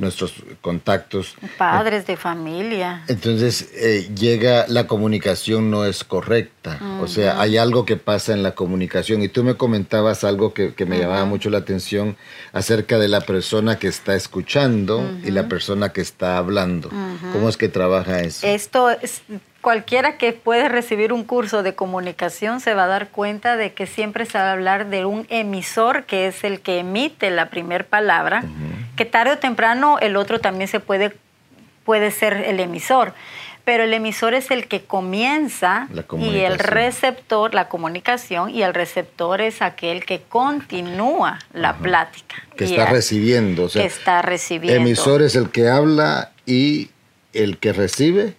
nuestros 0.00 0.32
contactos. 0.62 1.34
Padres 1.58 2.06
de 2.06 2.16
familia. 2.16 3.04
Entonces 3.06 3.68
eh, 3.74 4.08
llega, 4.18 4.64
la 4.68 4.86
comunicación 4.86 5.70
no 5.70 5.84
es 5.84 6.04
correcta, 6.04 6.80
o 7.02 7.06
sea, 7.06 7.38
hay 7.38 7.58
algo 7.58 7.84
que 7.84 7.96
pasa 7.96 8.32
en 8.32 8.42
la 8.42 8.54
comunicación. 8.54 9.22
Y 9.22 9.28
tú 9.28 9.44
me 9.44 9.56
comentabas 9.56 10.24
algo 10.24 10.54
que, 10.54 10.72
me 10.86 10.98
llamaba 10.98 11.26
mucho 11.26 11.50
la 11.50 11.58
atención 11.58 12.16
acerca 12.54 12.98
de 12.98 13.08
la 13.08 13.20
persona 13.20 13.78
que 13.78 13.88
está 13.88 14.14
escuchando 14.14 15.06
y 15.22 15.30
la 15.30 15.48
persona 15.48 15.90
que 15.90 16.00
está 16.00 16.38
hablando. 16.38 16.88
¿Cómo 17.32 17.50
es 17.50 17.58
que 17.58 17.73
trabaja 17.74 18.20
eso? 18.20 18.46
Esto 18.46 18.88
es, 18.88 19.22
cualquiera 19.60 20.16
que 20.16 20.32
puede 20.32 20.70
recibir 20.70 21.12
un 21.12 21.24
curso 21.24 21.62
de 21.62 21.74
comunicación 21.74 22.60
se 22.60 22.72
va 22.72 22.84
a 22.84 22.86
dar 22.86 23.08
cuenta 23.08 23.58
de 23.58 23.74
que 23.74 23.86
siempre 23.86 24.24
se 24.24 24.38
va 24.38 24.50
a 24.50 24.52
hablar 24.52 24.88
de 24.88 25.04
un 25.04 25.26
emisor 25.28 26.04
que 26.04 26.28
es 26.28 26.44
el 26.44 26.60
que 26.60 26.78
emite 26.78 27.30
la 27.30 27.50
primera 27.50 27.84
palabra, 27.84 28.44
que 28.96 29.04
tarde 29.04 29.32
o 29.32 29.38
temprano 29.38 29.98
el 30.00 30.16
otro 30.16 30.38
también 30.38 30.68
se 30.68 30.80
puede, 30.80 31.14
puede 31.84 32.10
ser 32.10 32.34
el 32.34 32.60
emisor 32.60 33.12
pero 33.64 33.84
el 33.84 33.94
emisor 33.94 34.34
es 34.34 34.50
el 34.50 34.66
que 34.66 34.82
comienza 34.82 35.88
y 36.18 36.38
el 36.40 36.58
receptor, 36.58 37.54
la 37.54 37.68
comunicación, 37.68 38.50
y 38.50 38.62
el 38.62 38.74
receptor 38.74 39.40
es 39.40 39.62
aquel 39.62 40.04
que 40.04 40.20
continúa 40.20 41.38
la 41.54 41.76
plática. 41.78 42.36
Que 42.56 42.64
está 42.64 42.86
recibiendo. 42.86 43.64
O 43.64 43.68
sea, 43.70 43.82
que 43.82 43.88
está 43.88 44.20
recibiendo. 44.20 44.80
Emisor 44.80 45.22
es 45.22 45.34
el 45.34 45.48
que 45.48 45.68
habla 45.68 46.32
y 46.44 46.90
el 47.34 47.58
que 47.58 47.72
recibe. 47.72 48.34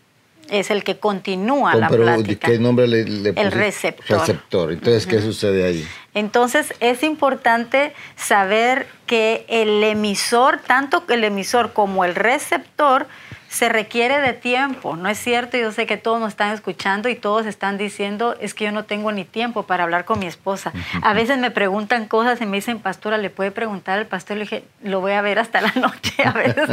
Es 0.50 0.70
el 0.70 0.84
que 0.84 0.98
continúa 1.00 1.76
la 1.76 1.90
plática. 1.90 2.50
¿Qué 2.50 2.60
nombre 2.60 2.88
le, 2.88 3.04
le 3.04 3.30
El 3.30 3.52
receptor. 3.52 4.20
Receptor. 4.20 4.72
Entonces, 4.72 5.08
¿qué 5.08 5.22
sucede 5.22 5.66
ahí? 5.66 5.88
Entonces, 6.16 6.74
es 6.80 7.04
importante 7.04 7.94
saber 8.16 8.88
que 9.06 9.46
el 9.48 9.84
emisor, 9.84 10.58
tanto 10.58 11.04
el 11.10 11.24
emisor 11.24 11.74
como 11.74 12.04
el 12.04 12.16
receptor, 12.16 13.08
se 13.56 13.70
requiere 13.70 14.20
de 14.20 14.34
tiempo, 14.34 14.98
¿no 14.98 15.08
es 15.08 15.18
cierto? 15.18 15.56
Yo 15.58 15.72
sé 15.72 15.86
que 15.86 15.96
todos 15.96 16.20
nos 16.20 16.30
están 16.30 16.52
escuchando 16.52 17.08
y 17.08 17.16
todos 17.16 17.46
están 17.46 17.78
diciendo, 17.78 18.36
es 18.42 18.54
que 18.54 18.66
yo 18.66 18.72
no 18.74 18.84
tengo 18.84 19.14
ni 19.14 19.24
tiempo 19.24 19.64
para 19.64 19.86
hablar 19.86 20.04
con 20.04 20.20
mi 20.20 20.26
esposa. 20.26 20.74
A 21.02 21.14
veces 21.14 21.38
me 21.38 21.52
preguntan 21.52 22.06
cosas 22.06 22.42
y 22.42 22.46
me 22.46 22.58
dicen, 22.58 22.80
pastora, 22.80 23.18
¿le 23.18 23.30
puede 23.30 23.52
preguntar 23.52 23.98
al 23.98 24.08
pastor? 24.08 24.38
Le 24.38 24.44
dije, 24.44 24.64
lo 24.84 25.00
voy 25.00 25.14
a 25.14 25.22
ver 25.22 25.40
hasta 25.40 25.62
la 25.62 25.72
noche 25.76 26.16
a 26.26 26.32
veces. 26.32 26.70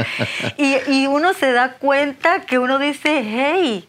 y, 0.56 0.76
y 0.90 1.06
uno 1.06 1.34
se 1.34 1.52
da 1.52 1.74
cuenta 1.74 2.40
que 2.40 2.58
uno 2.58 2.80
dice, 2.80 3.22
hey, 3.24 3.88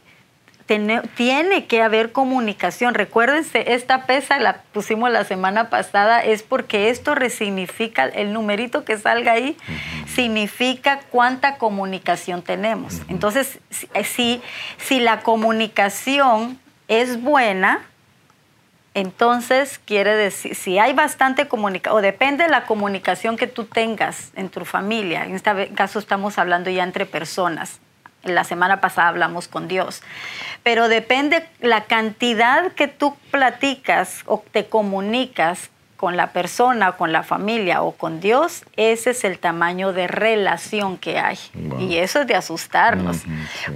tiene 0.66 1.66
que 1.66 1.82
haber 1.82 2.12
comunicación. 2.12 2.94
Recuérdense, 2.94 3.74
esta 3.74 4.06
pesa 4.06 4.40
la 4.40 4.62
pusimos 4.74 5.12
la 5.12 5.26
semana 5.26 5.70
pasada, 5.70 6.24
es 6.24 6.42
porque 6.44 6.90
esto 6.90 7.16
resignifica, 7.16 8.06
el 8.06 8.34
numerito 8.34 8.86
que 8.86 8.98
salga 8.98 9.34
ahí, 9.34 9.58
significa 10.08 11.02
cuánta 11.10 11.58
comunicación 11.58 12.42
tenemos. 12.42 13.02
Entonces, 13.10 13.60
eh, 13.94 14.04
si, 14.04 14.42
si 14.78 15.00
la 15.00 15.22
comunicación 15.22 16.60
es 16.88 17.22
buena, 17.22 17.82
entonces 18.94 19.80
quiere 19.84 20.16
decir, 20.16 20.56
si 20.56 20.78
hay 20.78 20.94
bastante 20.94 21.48
comunicación, 21.48 21.98
o 21.98 22.02
depende 22.02 22.44
de 22.44 22.50
la 22.50 22.66
comunicación 22.66 23.38
que 23.38 23.48
tú 23.48 23.66
tengas 23.66 24.32
en 24.36 24.50
tu 24.50 24.66
familia, 24.66 25.26
en 25.26 25.36
este 25.36 25.70
caso 25.74 26.00
estamos 26.00 26.38
hablando 26.38 26.70
ya 26.70 26.84
entre 26.84 27.06
personas, 27.06 27.80
la 28.24 28.44
semana 28.44 28.82
pasada 28.82 29.10
hablamos 29.10 29.48
con 29.48 29.68
Dios. 29.68 30.02
Pero 30.64 30.88
depende 30.88 31.48
la 31.60 31.86
cantidad 31.86 32.72
que 32.72 32.88
tú 32.88 33.16
platicas 33.32 34.22
o 34.26 34.44
te 34.52 34.68
comunicas 34.68 35.70
con 36.04 36.18
la 36.18 36.34
persona, 36.34 36.92
con 36.98 37.14
la 37.14 37.24
familia 37.24 37.82
o 37.82 37.94
con 37.94 38.20
Dios, 38.20 38.66
ese 38.76 39.12
es 39.12 39.24
el 39.24 39.40
tamaño 39.40 39.94
de 39.94 40.08
relación 40.08 40.98
que 40.98 41.18
hay. 41.18 41.40
Y 41.80 41.96
eso 41.96 42.20
es 42.20 42.28
de 42.28 42.36
asustarnos. 42.36 43.22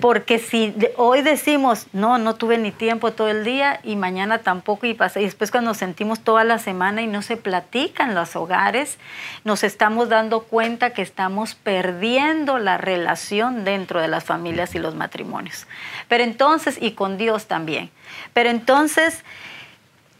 Porque 0.02 0.38
si 0.38 0.76
hoy 0.98 1.22
decimos, 1.22 1.88
no, 1.94 2.18
no 2.18 2.36
tuve 2.36 2.58
ni 2.58 2.74
tiempo 2.74 3.14
todo 3.14 3.30
el 3.30 3.46
día 3.46 3.80
y 3.82 3.96
mañana 3.96 4.40
tampoco 4.40 4.86
y 4.88 4.94
pasa, 4.94 5.22
y 5.22 5.24
después 5.24 5.52
cuando 5.52 5.70
nos 5.70 5.78
sentimos 5.78 6.20
toda 6.20 6.44
la 6.44 6.60
semana 6.60 7.02
y 7.02 7.08
no 7.08 7.22
se 7.22 7.38
platican 7.38 8.14
los 8.14 8.36
hogares, 8.36 8.98
nos 9.46 9.64
estamos 9.64 10.10
dando 10.10 10.42
cuenta 10.42 10.90
que 10.90 11.04
estamos 11.04 11.56
perdiendo 11.56 12.60
la 12.60 12.78
relación 12.78 13.64
dentro 13.64 14.02
de 14.02 14.10
las 14.10 14.26
familias 14.26 14.76
y 14.76 14.80
los 14.80 14.96
matrimonios. 14.96 15.66
Pero 16.10 16.26
entonces, 16.26 16.78
y 16.82 16.92
con 16.92 17.18
Dios 17.18 17.46
también. 17.46 17.90
Pero 18.34 18.50
entonces, 18.50 19.24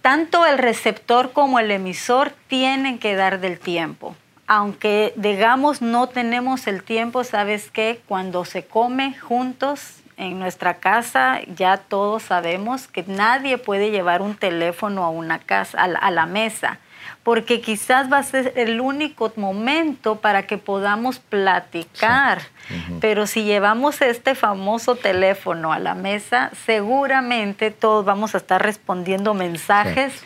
tanto 0.08 0.46
el 0.46 0.58
receptor 0.58 1.34
como 1.34 1.60
el 1.60 1.70
emisor 1.70 2.32
tienen 2.48 2.98
que 2.98 3.18
dar 3.18 3.42
del 3.42 3.60
tiempo. 3.60 4.16
Aunque 4.48 5.12
digamos 5.18 5.82
no 5.82 6.08
tenemos 6.08 6.66
el 6.68 6.82
tiempo, 6.82 7.26
¿sabes 7.26 7.70
qué? 7.72 8.00
Cuando 8.08 8.46
se 8.46 8.66
come 8.66 9.18
juntos 9.20 9.98
en 10.16 10.40
nuestra 10.40 10.76
casa, 10.76 11.42
ya 11.54 11.76
todos 11.76 12.24
sabemos 12.24 12.88
que 12.88 13.04
nadie 13.06 13.58
puede 13.58 13.92
llevar 13.92 14.22
un 14.22 14.36
teléfono 14.36 15.04
a 15.04 15.10
una 15.10 15.40
casa, 15.40 15.78
a 15.78 16.10
la 16.10 16.26
mesa 16.26 16.80
porque 17.24 17.60
quizás 17.60 18.12
va 18.12 18.20
a 18.20 18.24
ser 18.24 18.54
el 18.56 18.80
único 18.80 19.34
momento 19.36 20.16
para 20.22 20.48
que 20.48 20.58
podamos 20.58 21.20
platicar. 21.20 22.42
Pero 23.00 23.28
si 23.28 23.44
llevamos 23.44 24.02
este 24.02 24.36
famoso 24.36 24.96
teléfono 24.96 25.74
a 25.74 25.80
la 25.80 25.96
mesa, 25.96 26.52
seguramente 26.66 27.72
todos 27.72 28.06
vamos 28.06 28.36
a 28.36 28.38
estar 28.38 28.62
respondiendo 28.62 29.34
mensajes. 29.34 30.24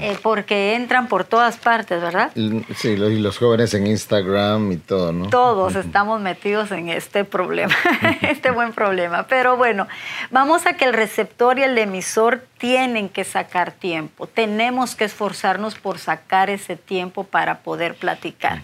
Eh, 0.00 0.18
porque 0.22 0.74
entran 0.74 1.06
por 1.06 1.24
todas 1.24 1.56
partes, 1.56 2.00
¿verdad? 2.00 2.32
Sí, 2.74 2.88
y 2.88 3.18
los 3.18 3.38
jóvenes 3.38 3.74
en 3.74 3.86
Instagram 3.86 4.72
y 4.72 4.76
todo, 4.76 5.12
¿no? 5.12 5.28
Todos 5.28 5.76
estamos 5.76 6.20
metidos 6.20 6.72
en 6.72 6.88
este 6.88 7.24
problema, 7.24 7.74
este 8.22 8.50
buen 8.50 8.72
problema. 8.72 9.26
Pero 9.28 9.56
bueno, 9.56 9.86
vamos 10.30 10.66
a 10.66 10.74
que 10.74 10.86
el 10.86 10.92
receptor 10.92 11.58
y 11.58 11.62
el 11.62 11.78
emisor 11.78 12.44
tienen 12.58 13.08
que 13.08 13.24
sacar 13.24 13.72
tiempo. 13.72 14.26
Tenemos 14.26 14.94
que 14.94 15.04
esforzarnos 15.04 15.76
por 15.76 15.98
sacar 15.98 16.50
ese 16.50 16.76
tiempo 16.76 17.24
para 17.24 17.60
poder 17.60 17.94
platicar. 17.94 18.62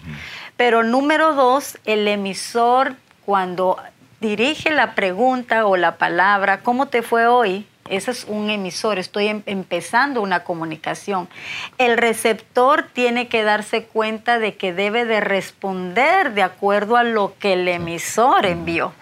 Pero 0.55 0.83
número 0.83 1.33
dos, 1.33 1.77
el 1.85 2.07
emisor 2.07 2.95
cuando 3.27 3.75
dirige 4.21 4.71
la 4.71 4.95
pregunta 4.95 5.65
o 5.65 5.75
la 5.75 5.97
palabra, 5.97 6.61
¿cómo 6.61 6.85
te 6.85 7.01
fue 7.01 7.27
hoy? 7.27 7.67
Ese 7.89 8.11
es 8.11 8.23
un 8.23 8.49
emisor, 8.49 8.99
estoy 8.99 9.27
em, 9.27 9.43
empezando 9.45 10.21
una 10.21 10.45
comunicación. 10.45 11.27
El 11.77 11.97
receptor 11.97 12.87
tiene 12.93 13.27
que 13.27 13.43
darse 13.43 13.83
cuenta 13.83 14.39
de 14.39 14.55
que 14.55 14.71
debe 14.71 15.03
de 15.03 15.19
responder 15.19 16.35
de 16.35 16.41
acuerdo 16.41 16.95
a 16.95 17.03
lo 17.03 17.33
que 17.37 17.51
el 17.51 17.67
emisor 17.67 18.45
envió. 18.45 18.93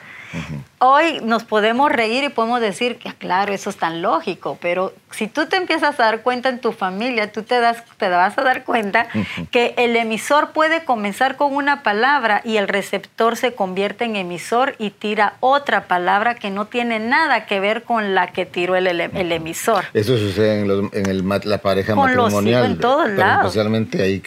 Hoy 0.79 1.19
nos 1.23 1.43
podemos 1.43 1.91
reír 1.91 2.23
y 2.23 2.29
podemos 2.29 2.61
decir 2.61 2.97
que, 2.97 3.13
claro, 3.13 3.53
eso 3.53 3.69
es 3.69 3.77
tan 3.77 4.01
lógico, 4.01 4.57
pero 4.61 4.93
si 5.11 5.27
tú 5.27 5.47
te 5.47 5.55
empiezas 5.55 5.99
a 5.99 6.03
dar 6.03 6.21
cuenta 6.21 6.49
en 6.49 6.59
tu 6.59 6.71
familia, 6.71 7.31
tú 7.31 7.43
te, 7.43 7.59
das, 7.59 7.83
te 7.97 8.09
vas 8.09 8.37
a 8.37 8.43
dar 8.43 8.63
cuenta 8.63 9.07
que 9.51 9.73
el 9.77 9.95
emisor 9.95 10.51
puede 10.51 10.83
comenzar 10.83 11.37
con 11.37 11.55
una 11.55 11.83
palabra 11.83 12.41
y 12.43 12.57
el 12.57 12.67
receptor 12.67 13.37
se 13.37 13.53
convierte 13.53 14.05
en 14.05 14.15
emisor 14.15 14.75
y 14.77 14.89
tira 14.89 15.35
otra 15.39 15.87
palabra 15.87 16.35
que 16.35 16.49
no 16.49 16.65
tiene 16.65 16.99
nada 16.99 17.45
que 17.45 17.59
ver 17.59 17.83
con 17.83 18.13
la 18.13 18.27
que 18.27 18.45
tiró 18.45 18.75
el, 18.75 18.87
emisor. 19.31 19.85
Eso 19.93 20.17
sucede 20.17 20.61
en, 20.61 21.29
la 21.45 21.57
pareja 21.59 21.95
matrimonial. 21.95 22.65
en 22.65 22.77
todos 22.79 23.09
lados. 23.09 23.45
Especialmente 23.45 24.01
ahí, 24.01 24.21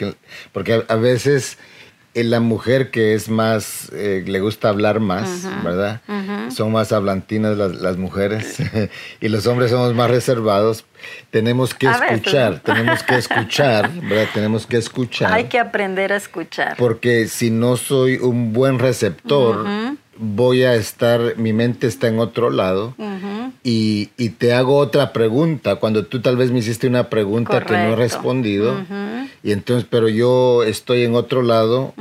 porque 0.53 0.85
a 0.89 0.97
veces 0.97 1.59
la 2.25 2.41
mujer 2.41 2.91
que 2.91 3.15
es 3.15 3.29
más, 3.29 3.91
eh, 3.93 4.25
le 4.27 4.41
gusta 4.41 4.69
hablar 4.69 5.01
más, 5.01 5.49
¿verdad? 5.65 6.01
Son 6.51 6.73
más 6.73 6.93
hablantinas 6.93 7.57
las, 7.57 7.97
mujeres 7.97 8.59
y 9.21 9.29
los 9.29 9.47
hombres 9.47 9.71
somos 9.71 9.95
más 9.95 10.11
reservados. 10.11 10.85
Tenemos 11.31 11.75
que 11.75 11.89
escuchar, 11.89 12.61
tenemos 12.61 13.03
que 13.03 13.17
escuchar, 13.17 13.91
¿verdad? 14.03 14.29
Tenemos 14.35 14.67
que 14.67 14.77
escuchar. 14.77 15.33
Hay 15.33 15.45
que 15.45 15.59
aprender 15.59 16.13
a 16.13 16.17
escuchar. 16.17 16.77
Porque 16.77 17.29
si 17.29 17.51
no 17.51 17.77
soy 17.77 18.17
un 18.17 18.53
buen 18.53 18.79
receptor, 18.79 19.65
voy 20.19 20.65
a 20.65 20.75
estar, 20.75 21.37
mi 21.37 21.53
mente 21.53 21.87
está 21.87 22.09
en 22.09 22.19
otro 22.19 22.51
lado 22.51 22.95
y, 23.63 24.07
te 24.39 24.53
hago 24.53 24.77
otra 24.77 25.13
pregunta 25.13 25.77
cuando 25.77 26.05
tú 26.05 26.21
tal 26.21 26.37
vez 26.37 26.51
me 26.51 26.59
hiciste 26.59 26.87
una 26.87 27.09
pregunta 27.09 27.65
que 27.65 27.73
no 27.73 27.93
he 27.93 27.97
respondido 27.97 28.77
y 29.43 29.53
entonces, 29.53 29.87
pero 29.89 30.09
yo 30.09 30.65
estoy 30.65 31.05
en 31.05 31.15
otro 31.15 31.43
lado 31.43 31.95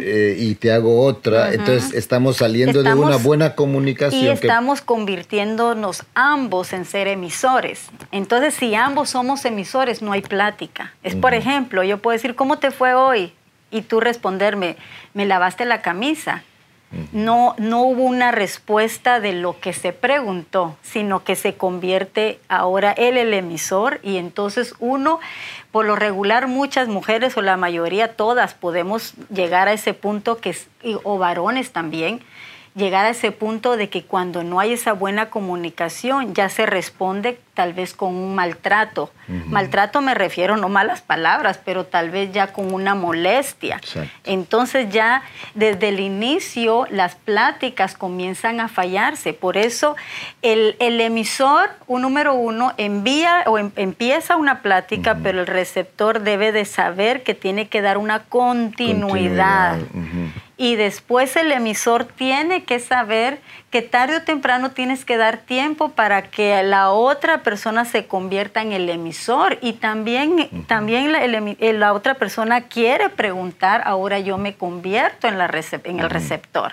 eh, 0.00 0.36
y 0.38 0.54
te 0.54 0.72
hago 0.72 1.04
otra, 1.04 1.52
entonces 1.52 1.92
estamos 1.94 2.36
saliendo 2.36 2.82
de 2.82 2.94
una 2.94 3.16
buena 3.16 3.54
comunicación. 3.54 4.22
Y 4.22 4.28
estamos 4.28 4.80
convirtiéndonos 4.82 6.04
ambos 6.14 6.72
en 6.72 6.84
ser 6.84 7.08
emisores. 7.08 7.86
Entonces, 8.12 8.54
si 8.54 8.74
ambos 8.74 9.10
somos 9.10 9.44
emisores, 9.44 10.02
no 10.02 10.12
hay 10.12 10.22
plática. 10.22 10.94
Es, 11.02 11.14
por 11.14 11.34
ejemplo, 11.34 11.82
yo 11.82 11.98
puedo 11.98 12.12
decir, 12.12 12.34
¿cómo 12.34 12.58
te 12.58 12.70
fue 12.70 12.94
hoy? 12.94 13.32
Y 13.70 13.82
tú 13.82 14.00
responderme, 14.00 14.76
me 15.12 15.26
lavaste 15.26 15.64
la 15.64 15.82
camisa 15.82 16.44
No, 17.12 17.56
no 17.58 17.82
hubo 17.82 18.04
una 18.04 18.30
respuesta 18.30 19.18
de 19.18 19.32
lo 19.32 19.58
que 19.58 19.72
se 19.72 19.92
preguntó, 19.92 20.76
sino 20.82 21.24
que 21.24 21.34
se 21.34 21.54
convierte 21.54 22.38
ahora 22.48 22.92
él 22.92 23.16
el 23.16 23.34
emisor 23.34 23.98
y 24.04 24.18
entonces 24.18 24.74
uno, 24.78 25.18
por 25.72 25.84
lo 25.84 25.96
regular 25.96 26.46
muchas 26.46 26.86
mujeres 26.86 27.36
o 27.36 27.42
la 27.42 27.56
mayoría, 27.56 28.14
todas 28.14 28.54
podemos 28.54 29.14
llegar 29.30 29.66
a 29.66 29.72
ese 29.72 29.94
punto 29.94 30.38
que, 30.38 30.56
o 31.02 31.18
varones 31.18 31.72
también, 31.72 32.22
llegar 32.76 33.06
a 33.06 33.10
ese 33.10 33.32
punto 33.32 33.76
de 33.76 33.88
que 33.88 34.04
cuando 34.04 34.44
no 34.44 34.60
hay 34.60 34.74
esa 34.74 34.92
buena 34.92 35.30
comunicación 35.30 36.34
ya 36.34 36.50
se 36.50 36.66
responde 36.66 37.40
tal 37.54 37.72
vez 37.72 37.94
con 37.94 38.14
un 38.14 38.34
maltrato. 38.34 39.10
Maltrato 39.46 40.02
me 40.02 40.14
refiero 40.14 40.58
no 40.58 40.68
malas 40.68 41.00
palabras, 41.00 41.58
pero 41.64 41.86
tal 41.86 42.10
vez 42.10 42.30
ya 42.32 42.52
con 42.52 42.74
una 42.74 42.94
molestia. 42.94 43.80
Entonces 44.24 44.90
ya 44.90 45.22
desde 45.54 45.88
el 45.88 46.00
inicio 46.00 46.86
las 46.90 47.14
pláticas 47.14 47.96
comienzan 47.96 48.60
a 48.60 48.68
fallarse. 48.68 49.32
Por 49.32 49.56
eso 49.56 49.96
el, 50.42 50.76
emisor, 50.78 51.70
un 51.86 52.02
número 52.02 52.34
uno, 52.34 52.74
envía 52.76 53.44
o 53.46 53.56
em, 53.56 53.70
empieza 53.76 54.36
una 54.36 54.60
plática, 54.60 55.16
pero 55.22 55.40
el 55.40 55.46
receptor 55.46 56.20
debe 56.20 56.52
de 56.52 56.66
saber 56.66 57.22
que 57.22 57.32
tiene 57.32 57.68
que 57.68 57.80
dar 57.80 57.96
una 57.96 58.24
continuidad. 58.24 59.78
Y 60.58 60.76
después 60.76 61.36
el 61.36 61.52
emisor 61.52 62.04
tiene 62.04 62.64
que 62.64 62.80
saber 62.80 63.40
que 63.70 63.82
tarde 63.82 64.16
o 64.16 64.22
temprano 64.22 64.70
tienes 64.70 65.04
que 65.04 65.18
dar 65.18 65.38
tiempo 65.38 65.90
para 65.90 66.22
que 66.30 66.62
la 66.62 66.90
otra 66.90 67.42
persona 67.42 67.84
se 67.84 68.06
convierta 68.06 68.62
en 68.62 68.72
el 68.72 68.88
emisor 68.88 69.58
y 69.60 69.74
también, 69.74 70.48
también 70.66 71.12
la, 71.12 71.92
otra 71.92 72.14
persona 72.14 72.62
quiere 72.62 73.10
preguntar, 73.10 73.82
ahora 73.84 74.18
yo 74.18 74.38
me 74.38 74.54
convierto 74.54 75.28
en, 75.28 75.36
la 75.36 75.50
en 75.84 76.00
el 76.00 76.08
receptor. 76.08 76.72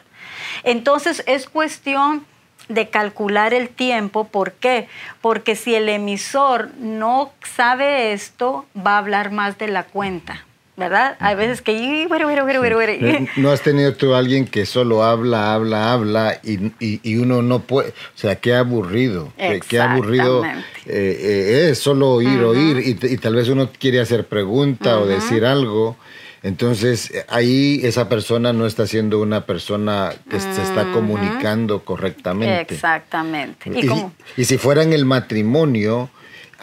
Entonces 0.63 1.21
es 1.27 1.49
cuestión 1.49 2.25
de 2.69 2.89
calcular 2.89 3.53
el 3.53 3.69
tiempo. 3.69 4.25
¿Por 4.25 4.53
qué? 4.53 4.87
Porque 5.21 5.55
si 5.55 5.75
el 5.75 5.89
emisor 5.89 6.71
no 6.77 7.31
sabe 7.55 8.13
esto, 8.13 8.65
va 8.75 8.95
a 8.95 8.99
hablar 8.99 9.31
más 9.31 9.57
de 9.57 9.67
la 9.67 9.83
cuenta. 9.83 10.45
¿Verdad? 10.75 11.15
Hay 11.19 11.35
veces 11.35 11.61
que... 11.61 11.71
Eh, 11.73 13.27
¿No 13.37 13.51
has 13.51 13.61
tenido 13.61 13.93
tú 13.93 14.13
a 14.13 14.17
alguien 14.17 14.45
que 14.45 14.65
solo 14.65 15.03
habla, 15.03 15.53
habla, 15.53 15.93
habla 15.93 16.39
y, 16.43 16.71
y, 16.79 17.15
uno 17.17 17.41
no 17.41 17.59
puede... 17.59 17.89
O 17.89 18.17
sea, 18.17 18.35
qué 18.37 18.55
aburrido. 18.55 19.31
Qué 19.67 19.79
aburrido 19.79 20.43
eh, 20.45 20.51
eh, 20.85 21.69
es 21.71 21.79
solo 21.79 22.11
oír, 22.11 22.41
oír 22.41 22.79
y, 22.85 23.17
tal 23.17 23.35
vez 23.35 23.49
uno 23.49 23.69
quiere 23.77 23.99
hacer 23.99 24.25
pregunta 24.25 24.99
o 24.99 25.05
decir 25.05 25.45
algo. 25.45 25.95
Entonces 26.41 27.23
ahí 27.29 27.79
esa 27.83 28.09
persona 28.09 28.51
no 28.51 28.65
está 28.65 28.85
siendo 28.85 29.21
una 29.21 29.45
persona 29.45 30.11
que 30.29 30.39
se 30.41 30.61
está 30.61 30.91
comunicando 30.91 31.85
correctamente. 31.85 32.73
Exactamente. 32.73 33.69
¿Y, 33.69 34.41
y 34.41 34.45
si 34.45 34.57
fuera 34.57 34.83
en 34.83 34.91
el 34.91 35.05
matrimonio 35.05 36.09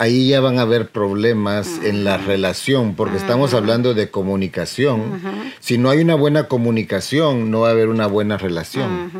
ahí 0.01 0.29
ya 0.29 0.41
van 0.41 0.59
a 0.59 0.63
haber 0.63 0.89
problemas 0.89 1.79
en 1.85 2.05
la 2.05 2.17
relación, 2.17 2.95
porque 2.95 3.19
estamos 3.19 3.53
hablando 3.53 3.93
de 3.93 4.11
comunicación. 4.11 5.21
Si 5.61 5.77
no 5.77 5.91
hay 5.91 5.99
una 5.99 6.15
buena 6.15 6.45
comunicación, 6.45 7.51
no 7.51 7.61
va 7.61 7.69
a 7.69 7.71
haber 7.73 7.89
una 7.91 8.07
buena 8.07 8.39
relación. 8.39 9.11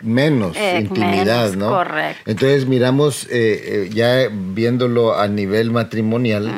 Menos 0.00 0.54
eh, 0.56 0.80
intimidad, 0.82 1.54
¿no? 1.54 1.70
Correcto. 1.70 2.30
Entonces 2.30 2.66
miramos, 2.66 3.24
eh, 3.24 3.30
eh, 3.32 3.90
ya 3.92 4.28
viéndolo 4.30 5.18
a 5.18 5.26
nivel 5.28 5.70
matrimonial, 5.70 6.52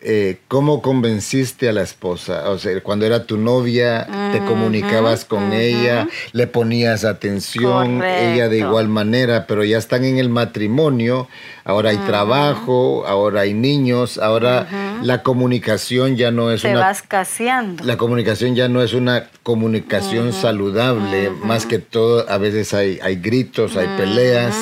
eh, 0.00 0.38
¿cómo 0.48 0.82
convenciste 0.82 1.68
a 1.68 1.72
la 1.72 1.82
esposa? 1.82 2.50
O 2.50 2.58
sea, 2.58 2.80
cuando 2.82 3.06
era 3.06 3.24
tu 3.24 3.38
novia, 3.38 4.06
te 4.32 4.38
comunicabas 4.44 5.24
con 5.24 5.52
ella, 5.52 6.06
le 6.32 6.46
ponías 6.46 7.04
atención, 7.04 8.04
ella 8.04 8.48
de 8.48 8.58
igual 8.58 8.88
manera, 8.88 9.46
pero 9.46 9.64
ya 9.64 9.78
están 9.78 10.04
en 10.04 10.18
el 10.18 10.28
matrimonio, 10.28 11.28
ahora 11.64 11.90
hay 11.90 11.98
trabajo, 11.98 13.04
ahora 13.06 13.42
hay 13.42 13.54
niños, 13.54 14.18
ahora 14.18 14.68
la 15.02 15.22
comunicación 15.22 16.16
ya 16.16 16.30
no 16.30 16.52
es 16.52 16.62
te 16.62 16.70
una... 16.70 16.80
vas 16.80 17.02
caseando. 17.02 17.82
La 17.84 17.96
comunicación 17.96 18.54
ya 18.54 18.68
no 18.68 18.82
es 18.82 18.92
una 18.92 19.28
comunicación 19.42 20.32
saludable, 20.32 21.30
más 21.30 21.66
que 21.66 21.78
todo, 21.78 22.28
a 22.28 22.38
veces 22.38 22.74
hay, 22.74 22.98
hay 23.02 23.16
gritos, 23.16 23.76
hay 23.76 23.88
peleas. 23.96 24.54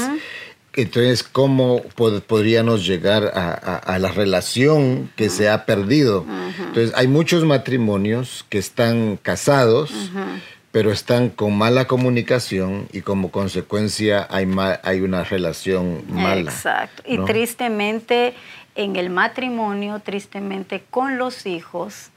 Entonces, 0.77 1.23
¿cómo 1.23 1.83
podríamos 2.27 2.85
llegar 2.87 3.33
a, 3.35 3.99
la 3.99 4.11
relación 4.11 5.11
que 5.17 5.31
se 5.31 5.49
ha 5.49 5.67
perdido? 5.67 6.27
Entonces, 6.59 6.93
hay 6.97 7.07
muchos 7.07 7.45
matrimonios 7.45 8.45
que 8.49 8.59
están 8.59 9.17
casados, 9.23 9.93
pero 10.73 10.91
están 10.91 11.29
con 11.29 11.57
mala 11.57 11.87
comunicación 11.87 12.89
y 12.93 13.03
como 13.03 13.31
consecuencia 13.31 14.27
hay, 14.29 14.49
hay 14.83 15.01
una 15.03 15.23
relación 15.23 16.03
mala. 16.09 16.51
Exacto. 16.51 17.03
Y 17.07 17.19
tristemente 17.19 18.35
en 18.75 18.97
el 18.97 19.11
matrimonio, 19.11 20.01
tristemente 20.01 20.83
con 20.91 21.19
los 21.19 21.47
hijos, 21.47 22.11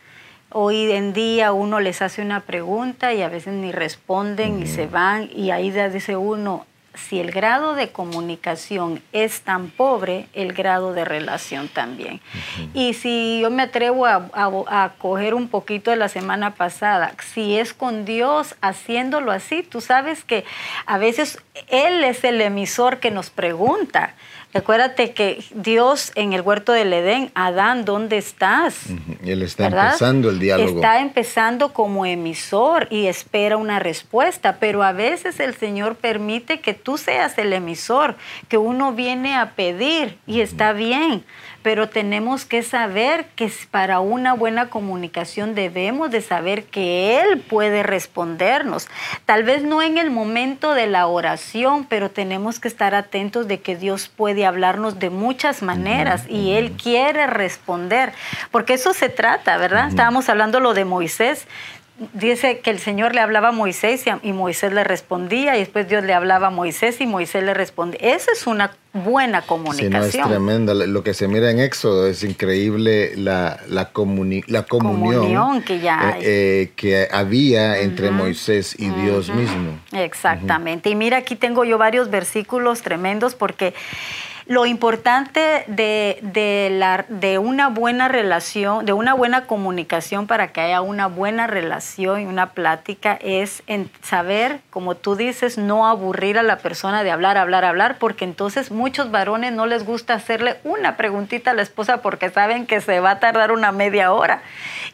hoy 0.49 0.91
en 0.91 1.13
día 1.13 1.53
uno 1.53 1.79
les 1.79 2.01
hace 2.01 2.23
una 2.23 2.39
pregunta 2.39 3.13
y 3.13 3.21
a 3.21 3.29
veces 3.29 3.53
ni 3.53 3.71
responden 3.71 4.61
y 4.63 4.65
se 4.65 4.87
van 4.87 5.29
y 5.31 5.51
ahí 5.51 5.69
dice 5.69 6.17
uno, 6.17 6.65
si 6.97 7.19
el 7.19 7.31
grado 7.31 7.75
de 7.75 7.89
comunicación 7.89 9.01
es 9.13 9.41
tan 9.41 9.69
pobre, 9.69 10.27
el 10.33 10.53
grado 10.53 10.93
de 10.93 11.05
relación 11.05 11.67
también. 11.67 12.19
Y 12.73 12.93
si 12.93 13.39
yo 13.41 13.49
me 13.49 13.63
atrevo 13.63 14.05
a, 14.05 14.91
coger 14.97 15.33
un 15.33 15.47
poquito 15.47 15.91
de 15.91 15.97
la 15.97 16.09
semana 16.09 16.55
pasada, 16.55 17.13
si 17.33 17.57
es 17.57 17.73
con 17.73 18.05
Dios 18.05 18.55
haciéndolo 18.61 19.31
así, 19.31 19.63
tú 19.63 19.81
sabes 19.81 20.23
que 20.23 20.43
a 20.85 20.97
veces 20.97 21.39
Él 21.67 22.03
es 22.03 22.23
el 22.23 22.41
emisor 22.41 22.99
que 22.99 23.11
nos 23.11 23.29
pregunta. 23.29 24.13
Recuérdate 24.53 25.11
que 25.11 25.43
Dios 25.53 26.11
en 26.15 26.33
el 26.33 26.41
huerto 26.41 26.71
del 26.71 26.93
Edén, 26.93 27.31
Adán, 27.35 27.83
¿dónde 27.83 28.17
estás? 28.17 28.85
Él 29.23 29.43
está 29.43 29.67
empezando 29.67 30.29
el 30.29 30.39
diálogo. 30.39 30.75
Está 30.75 31.01
empezando 31.01 31.73
como 31.73 32.05
emisor 32.05 32.87
y 32.89 33.07
espera 33.07 33.57
una 33.57 33.79
respuesta, 33.79 34.57
pero 34.59 34.83
a 34.83 34.93
veces 34.93 35.39
el 35.41 35.53
Señor 35.55 35.95
permite 35.95 36.61
que 36.61 36.73
tú 36.73 36.97
seas 36.97 37.37
el 37.37 37.51
emisor, 37.51 38.15
que 38.47 38.57
uno 38.57 38.93
viene 38.93 39.35
a 39.35 39.51
pedir 39.51 40.17
y 40.25 40.39
está 40.39 40.71
bien 40.71 41.25
pero 41.67 41.89
tenemos 41.89 42.45
que 42.45 42.63
saber 42.63 43.25
que 43.35 43.51
para 43.69 43.99
una 43.99 44.31
buena 44.31 44.69
comunicación 44.69 45.53
debemos 45.53 46.09
de 46.11 46.21
saber 46.21 46.63
que 46.63 47.19
Él 47.19 47.41
puede 47.41 47.83
respondernos. 47.83 48.87
Tal 49.25 49.43
vez 49.43 49.63
no 49.63 49.81
en 49.81 49.97
el 49.97 50.09
momento 50.09 50.73
de 50.73 50.87
la 50.87 51.07
oración, 51.07 51.83
pero 51.83 52.09
tenemos 52.09 52.61
que 52.61 52.69
estar 52.69 52.95
atentos 52.95 53.49
de 53.49 53.59
que 53.59 53.75
Dios 53.75 54.07
puede 54.07 54.45
hablarnos 54.45 54.97
de 54.97 55.09
muchas 55.09 55.61
maneras 55.61 56.23
y 56.29 56.53
Él 56.53 56.71
quiere 56.81 57.27
responder, 57.27 58.13
porque 58.49 58.75
eso 58.75 58.93
se 58.93 59.09
trata, 59.09 59.57
¿verdad? 59.57 59.89
Estábamos 59.89 60.29
hablando 60.29 60.61
lo 60.61 60.73
de 60.73 60.85
Moisés 60.85 61.47
dice 62.13 62.59
que 62.59 62.69
el 62.69 62.79
Señor 62.79 63.15
le 63.15 63.21
hablaba 63.21 63.49
a 63.49 63.51
Moisés 63.51 64.05
y 64.21 64.33
Moisés 64.33 64.71
le 64.71 64.83
respondía 64.83 65.55
y 65.55 65.59
después 65.59 65.87
Dios 65.87 66.03
le 66.03 66.13
hablaba 66.13 66.47
a 66.47 66.49
Moisés 66.51 67.01
y 67.01 67.07
Moisés 67.07 67.43
le 67.43 67.53
respondía. 67.53 67.99
Esa 68.01 68.31
es 68.31 68.45
una 68.45 68.75
buena 68.93 69.41
comunicación. 69.41 70.11
Sí, 70.11 70.17
no, 70.19 70.25
es 70.25 70.29
tremenda. 70.29 70.73
Lo 70.73 71.03
que 71.03 71.13
se 71.13 71.27
mira 71.27 71.49
en 71.49 71.59
Éxodo 71.59 72.07
es 72.07 72.23
increíble 72.23 73.13
la, 73.15 73.59
la, 73.67 73.91
la 74.47 74.63
comunión, 74.63 75.61
que, 75.63 75.79
ya 75.79 76.17
eh, 76.19 76.23
eh, 76.23 76.71
que 76.75 77.07
había 77.11 77.79
entre 77.79 78.11
Moisés 78.11 78.75
y 78.77 78.89
Dios 78.89 79.29
mismo. 79.29 79.79
Exactamente. 79.91 80.89
Y 80.89 80.95
mira, 80.95 81.17
aquí 81.17 81.35
tengo 81.35 81.65
yo 81.65 81.77
varios 81.77 82.11
versículos 82.11 82.81
tremendos 82.83 83.33
porque 83.33 83.73
lo 84.47 84.65
importante 84.65 85.65
de, 85.67 86.69
la, 86.71 87.05
de 87.09 87.37
una 87.37 87.67
buena 87.67 88.07
relación, 88.07 88.85
de 88.85 88.93
una 88.93 89.13
buena 89.13 89.45
comunicación 89.45 90.25
para 90.25 90.53
que 90.53 90.61
haya 90.61 90.81
una 90.81 91.07
buena 91.07 91.47
relación 91.47 92.21
y 92.21 92.25
una 92.25 92.51
plática 92.51 93.17
es 93.21 93.61
en 93.67 93.89
saber, 94.01 94.61
como 94.69 94.95
tú 94.95 95.15
dices, 95.15 95.57
no 95.57 95.85
aburrir 95.85 96.37
a 96.37 96.43
la 96.43 96.59
persona 96.59 97.03
de 97.03 97.11
hablar, 97.11 97.37
hablar, 97.37 97.65
hablar, 97.65 97.97
porque 97.99 98.23
entonces 98.23 98.71
muchos 98.71 99.11
varones 99.11 99.51
no 99.51 99.65
les 99.65 99.85
gusta 99.85 100.13
hacerle 100.13 100.57
una 100.63 100.95
preguntita 100.95 101.51
a 101.51 101.53
la 101.53 101.61
esposa 101.61 102.01
porque 102.01 102.29
saben 102.29 102.65
que 102.65 102.79
se 102.79 103.01
va 103.01 103.11
a 103.11 103.19
tardar 103.19 103.51
una 103.51 103.73
media 103.73 104.13
hora. 104.13 104.41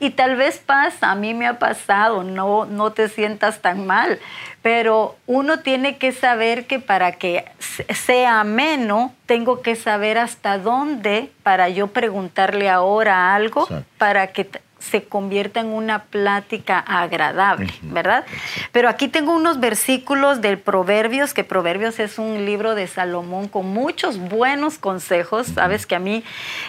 Y 0.04 0.10
tal 0.10 0.36
vez 0.36 0.58
pasa, 0.58 1.12
a 1.12 1.16
mí 1.16 1.34
me 1.34 1.48
ha 1.48 1.60
pasado, 1.60 2.26
no, 2.26 2.66
no 2.66 2.92
te 2.92 3.08
sientas 3.08 3.62
tan 3.62 3.88
mal, 3.88 4.20
pero 4.62 5.16
uno 5.28 5.60
tiene 5.60 5.98
que 5.98 6.12
saber 6.12 6.68
que 6.68 6.80
para 6.80 7.14
que 7.14 7.46
sea 7.94 8.42
ameno, 8.42 9.14
tengo 9.28 9.62
que 9.62 9.78
saber 9.78 10.18
hasta 10.18 10.58
dónde 10.58 11.32
para 11.42 11.70
yo 11.70 11.88
preguntarle 11.88 12.70
ahora 12.70 13.34
algo 13.34 13.66
para 13.98 14.28
que 14.34 14.50
se 14.78 15.06
convierta 15.06 15.62
en 15.62 15.68
una 15.68 16.04
plática 16.04 16.80
agradable, 16.80 17.74
¿verdad? 17.84 18.26
Pero 18.74 18.90
aquí 18.90 19.08
tengo 19.08 19.34
unos 19.34 19.62
versículos 19.62 20.42
del 20.42 20.60
Proverbios, 20.60 21.34
que 21.34 21.46
Proverbios 21.46 22.02
es 22.02 22.20
un 22.20 22.44
libro 22.46 22.76
de 22.76 22.88
Salomón 22.88 23.48
con 23.48 23.68
muchos 23.68 24.20
buenos 24.20 24.78
consejos. 24.78 25.48
Sabes 25.48 25.86
que 25.86 25.96
a 25.96 26.00
mí 26.00 26.26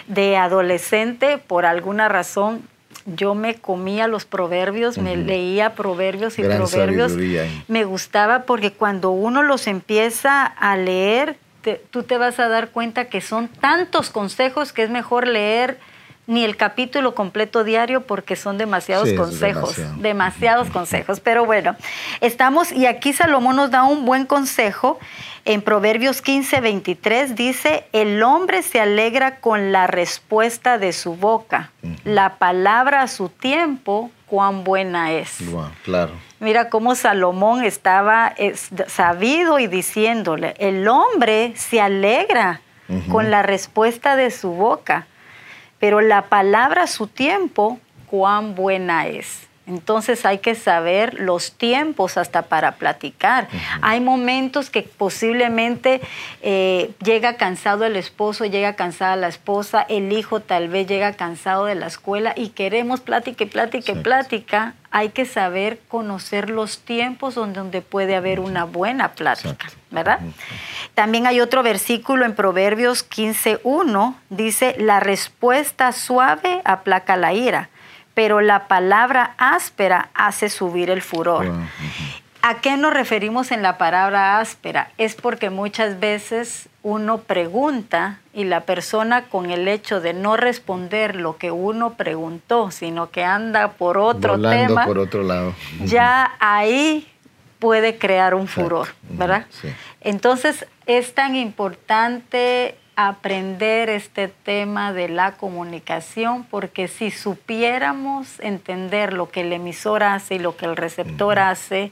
de 0.07 0.37
adolescente, 0.37 1.37
por 1.37 1.65
alguna 1.65 2.07
razón, 2.07 2.63
yo 3.05 3.35
me 3.35 3.55
comía 3.55 4.07
los 4.07 4.25
proverbios, 4.25 4.97
me 4.97 5.15
leía 5.15 5.75
proverbios 5.75 6.39
y 6.39 6.43
proverbios. 6.43 7.13
Me 7.67 7.83
gustaba 7.83 8.43
porque 8.43 8.71
cuando 8.71 9.11
uno 9.11 9.43
los 9.43 9.67
empieza 9.67 10.45
a 10.45 10.75
leer, 10.75 11.37
tú 11.91 12.03
te 12.03 12.17
vas 12.17 12.39
a 12.39 12.47
dar 12.47 12.69
cuenta 12.69 13.05
que 13.05 13.21
son 13.21 13.47
tantos 13.47 14.09
consejos 14.09 14.73
que 14.73 14.83
es 14.83 14.89
mejor 14.89 15.27
leer 15.27 15.79
ni 16.27 16.43
el 16.43 16.57
capítulo 16.57 17.13
completo 17.13 17.63
diario 17.63 18.01
porque 18.01 18.35
son 18.35 18.57
demasiados 18.57 19.13
consejos, 19.13 19.75
demasiados 19.99 20.69
consejos. 20.69 21.19
Pero 21.19 21.45
bueno, 21.45 21.75
estamos 22.21 22.71
y 22.71 22.87
aquí 22.87 23.13
Salomón 23.13 23.55
nos 23.55 23.69
da 23.69 23.83
un 23.83 24.05
buen 24.05 24.25
consejo. 24.25 24.99
En 25.45 25.61
Proverbios 25.61 26.21
15, 26.21 26.59
23 26.59 27.35
dice, 27.35 27.85
el 27.93 28.21
hombre 28.23 28.63
se 28.63 28.81
alegra 28.81 29.39
con 29.39 29.71
la 29.71 29.87
respuesta 29.87 30.77
de 30.77 30.91
su 30.91 31.15
boca. 31.15 31.71
La 32.03 32.37
palabra 32.37 33.03
a 33.03 33.07
su 33.07 33.29
tiempo, 33.29 34.11
cuán 34.25 34.63
buena 34.63 35.13
es. 35.13 35.37
claro. 35.83 36.13
Mira 36.39 36.69
cómo 36.69 36.95
Salomón 36.95 37.63
estaba 37.63 38.33
sabido 38.87 39.59
y 39.59 39.67
diciéndole, 39.67 40.55
el 40.57 40.87
hombre 40.87 41.53
se 41.55 41.79
alegra 41.79 42.61
con 43.09 43.31
la 43.31 43.41
respuesta 43.43 44.15
de 44.15 44.31
su 44.31 44.49
boca 44.49 45.07
pero 45.79 46.01
la 46.01 46.23
palabra 46.23 46.83
a 46.83 46.87
su 46.87 47.07
tiempo, 47.07 47.79
cuán 48.07 48.55
buena 48.55 49.07
es. 49.07 49.44
Entonces 49.67 50.25
hay 50.25 50.37
que 50.39 50.53
saber 50.53 51.19
los 51.19 51.53
tiempos 51.53 52.17
hasta 52.17 52.43
para 52.43 52.73
platicar. 52.73 53.47
Hay 53.81 53.99
momentos 53.99 54.69
que 54.69 54.83
posiblemente 54.83 56.01
eh, 56.43 56.91
llega 57.03 57.35
cansado 57.37 57.83
el 57.85 57.95
esposo, 57.95 58.45
llega 58.45 58.75
cansada 58.75 59.15
la 59.15 59.27
esposa, 59.27 59.83
el 59.89 60.11
hijo 60.11 60.39
tal 60.39 60.67
vez 60.67 60.87
llega 60.87 61.13
cansado 61.13 61.65
de 61.65 61.75
la 61.75 61.87
escuela 61.87 62.33
y 62.35 62.49
queremos 62.49 63.01
plática 63.01 63.43
y 63.43 63.47
plática 63.47 63.91
y 63.93 63.95
plática. 63.95 64.75
Hay 64.91 65.09
que 65.09 65.25
saber 65.25 65.79
conocer 65.87 66.49
los 66.49 66.79
tiempos 66.79 67.35
donde, 67.35 67.59
donde 67.59 67.81
puede 67.81 68.15
haber 68.15 68.39
una 68.39 68.65
buena 68.65 69.13
plática, 69.13 69.67
¿verdad? 69.91 70.19
También 70.93 71.25
hay 71.25 71.41
otro 71.41 71.63
versículo 71.63 72.23
en 72.23 72.35
Proverbios 72.35 73.09
15.1, 73.09 74.15
dice, 74.29 74.75
la 74.77 74.99
respuesta 74.99 75.91
suave 75.91 76.61
aplaca 76.63 77.17
la 77.17 77.33
ira 77.33 77.69
pero 78.15 78.41
la 78.41 78.67
palabra 78.67 79.35
áspera 79.37 80.09
hace 80.15 80.49
subir 80.49 80.89
el 80.89 81.03
furor. 81.03 81.51
¿A 82.41 82.61
qué 82.61 82.77
nos 82.77 82.93
referimos 82.93 83.51
en 83.51 83.61
la 83.61 83.77
palabra 83.77 84.39
áspera? 84.39 84.91
Es 84.97 85.15
porque 85.15 85.49
muchas 85.49 85.99
veces 85.99 86.69
uno 86.83 87.17
pregunta 87.17 88.19
y 88.33 88.43
la 88.43 88.61
persona 88.61 89.23
con 89.23 89.49
el 89.49 89.67
hecho 89.67 89.99
de 89.99 90.13
no 90.13 90.37
responder 90.37 91.15
lo 91.15 91.37
que 91.37 91.51
uno 91.51 91.95
preguntó, 91.95 92.71
sino 92.71 93.09
que 93.09 93.23
anda 93.23 93.73
por 93.73 93.97
otro 93.97 94.39
tema, 94.39 94.85
por 94.85 94.99
otro 94.99 95.23
lado. 95.23 95.53
ya 95.83 96.33
ahí 96.39 97.07
puede 97.57 97.97
crear 97.97 98.35
un 98.35 98.47
furor, 98.47 98.89
¿verdad? 99.09 99.47
Entonces 100.01 100.67
es 100.85 101.15
tan 101.15 101.35
importante 101.35 102.77
aprender 102.95 103.89
este 103.89 104.27
tema 104.27 104.93
de 104.93 105.09
la 105.09 105.33
comunicación, 105.37 106.45
porque 106.45 106.87
si 106.87 107.11
supiéramos 107.11 108.39
entender 108.39 109.13
lo 109.13 109.29
que 109.29 109.41
el 109.41 109.53
emisor 109.53 110.03
hace 110.03 110.35
y 110.35 110.39
lo 110.39 110.55
que 110.55 110.65
el 110.65 110.77
receptor 110.77 111.39
hace, 111.39 111.91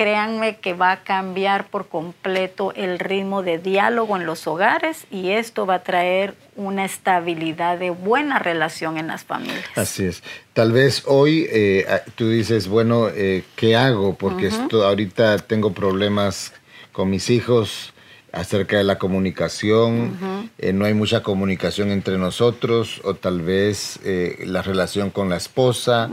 créanme 0.00 0.56
que 0.56 0.72
va 0.72 0.92
a 0.92 1.02
cambiar 1.02 1.68
por 1.68 1.88
completo 1.88 2.72
el 2.74 2.98
ritmo 2.98 3.42
de 3.42 3.58
diálogo 3.58 4.16
en 4.16 4.24
los 4.24 4.46
hogares 4.46 5.04
y 5.10 5.32
esto 5.32 5.66
va 5.66 5.74
a 5.74 5.82
traer 5.82 6.34
una 6.56 6.86
estabilidad 6.86 7.78
de 7.78 7.90
buena 7.90 8.38
relación 8.38 8.96
en 8.96 9.08
las 9.08 9.24
familias. 9.24 9.66
Así 9.76 10.06
es. 10.06 10.22
Tal 10.54 10.72
vez 10.72 11.02
hoy 11.04 11.46
eh, 11.50 11.84
tú 12.14 12.30
dices, 12.30 12.66
bueno, 12.66 13.08
eh, 13.08 13.44
¿qué 13.56 13.76
hago? 13.76 14.14
Porque 14.14 14.46
esto, 14.46 14.86
ahorita 14.86 15.36
tengo 15.40 15.74
problemas 15.74 16.54
con 16.92 17.10
mis 17.10 17.28
hijos, 17.28 17.92
acerca 18.32 18.76
de 18.76 18.84
la 18.84 18.98
comunicación, 18.98 20.50
eh, 20.58 20.72
no 20.72 20.84
hay 20.84 20.94
mucha 20.94 21.22
comunicación 21.22 21.90
entre 21.90 22.18
nosotros, 22.18 23.00
o 23.04 23.14
tal 23.14 23.40
vez 23.40 23.98
eh, 24.04 24.44
la 24.46 24.62
relación 24.62 25.10
con 25.10 25.28
la 25.28 25.36
esposa, 25.36 26.10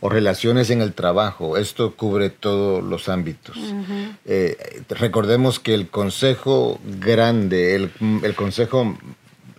o 0.00 0.08
relaciones 0.08 0.70
en 0.70 0.80
el 0.80 0.92
trabajo. 0.92 1.56
Esto 1.56 1.94
cubre 1.94 2.30
todos 2.30 2.82
los 2.82 3.08
ámbitos. 3.08 3.56
Eh, 4.24 4.82
recordemos 4.88 5.60
que 5.60 5.74
el 5.74 5.88
consejo 5.88 6.80
grande, 7.00 7.74
el, 7.76 7.90
el 8.22 8.34
consejo, 8.34 8.98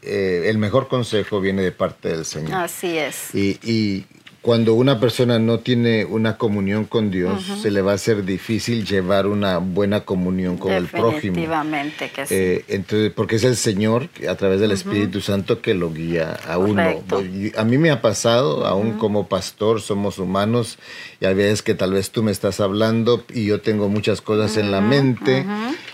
el 0.01 0.57
mejor 0.57 0.87
consejo 0.87 1.39
viene 1.39 1.61
de 1.61 1.71
parte 1.71 2.09
del 2.09 2.25
Señor. 2.25 2.53
Así 2.55 2.97
es. 2.97 3.33
Y, 3.33 3.59
y 3.63 4.05
cuando 4.43 4.73
una 4.73 4.99
persona 4.99 5.39
no 5.39 5.59
tiene 5.59 6.03
una 6.03 6.37
comunión 6.37 6.83
con 6.83 7.09
Dios, 7.11 7.41
se 7.61 7.71
le 7.71 7.81
va 7.81 7.93
a 7.93 7.97
ser 7.97 8.25
difícil 8.25 8.85
llevar 8.85 9.25
una 9.25 9.59
buena 9.59 10.01
comunión 10.01 10.57
con 10.57 10.73
el 10.73 10.87
prójimo. 10.87 11.13
Definitivamente 11.13 12.11
que 12.13 12.25
sí. 12.25 12.35
Eh, 12.35 12.65
entonces, 12.67 13.13
porque 13.15 13.37
es 13.37 13.45
el 13.45 13.55
Señor, 13.55 14.09
a 14.27 14.35
través 14.35 14.59
del 14.59 14.71
Espíritu 14.71 15.21
Santo, 15.21 15.61
que 15.61 15.73
lo 15.73 15.93
guía 15.93 16.37
a 16.45 16.57
uno. 16.57 16.83
A 17.55 17.63
mí 17.63 17.77
me 17.77 17.89
ha 17.89 18.01
pasado, 18.01 18.65
aún 18.65 18.97
como 18.97 19.29
pastor, 19.29 19.79
somos 19.79 20.19
humanos, 20.19 20.77
y 21.21 21.25
hay 21.25 21.35
veces 21.35 21.61
que 21.61 21.73
tal 21.73 21.93
vez 21.93 22.11
tú 22.11 22.21
me 22.21 22.33
estás 22.33 22.59
hablando 22.59 23.23
y 23.33 23.45
yo 23.45 23.61
tengo 23.61 23.87
muchas 23.87 24.19
cosas 24.19 24.57
en 24.57 24.71
la 24.71 24.81
mente, 24.81 25.45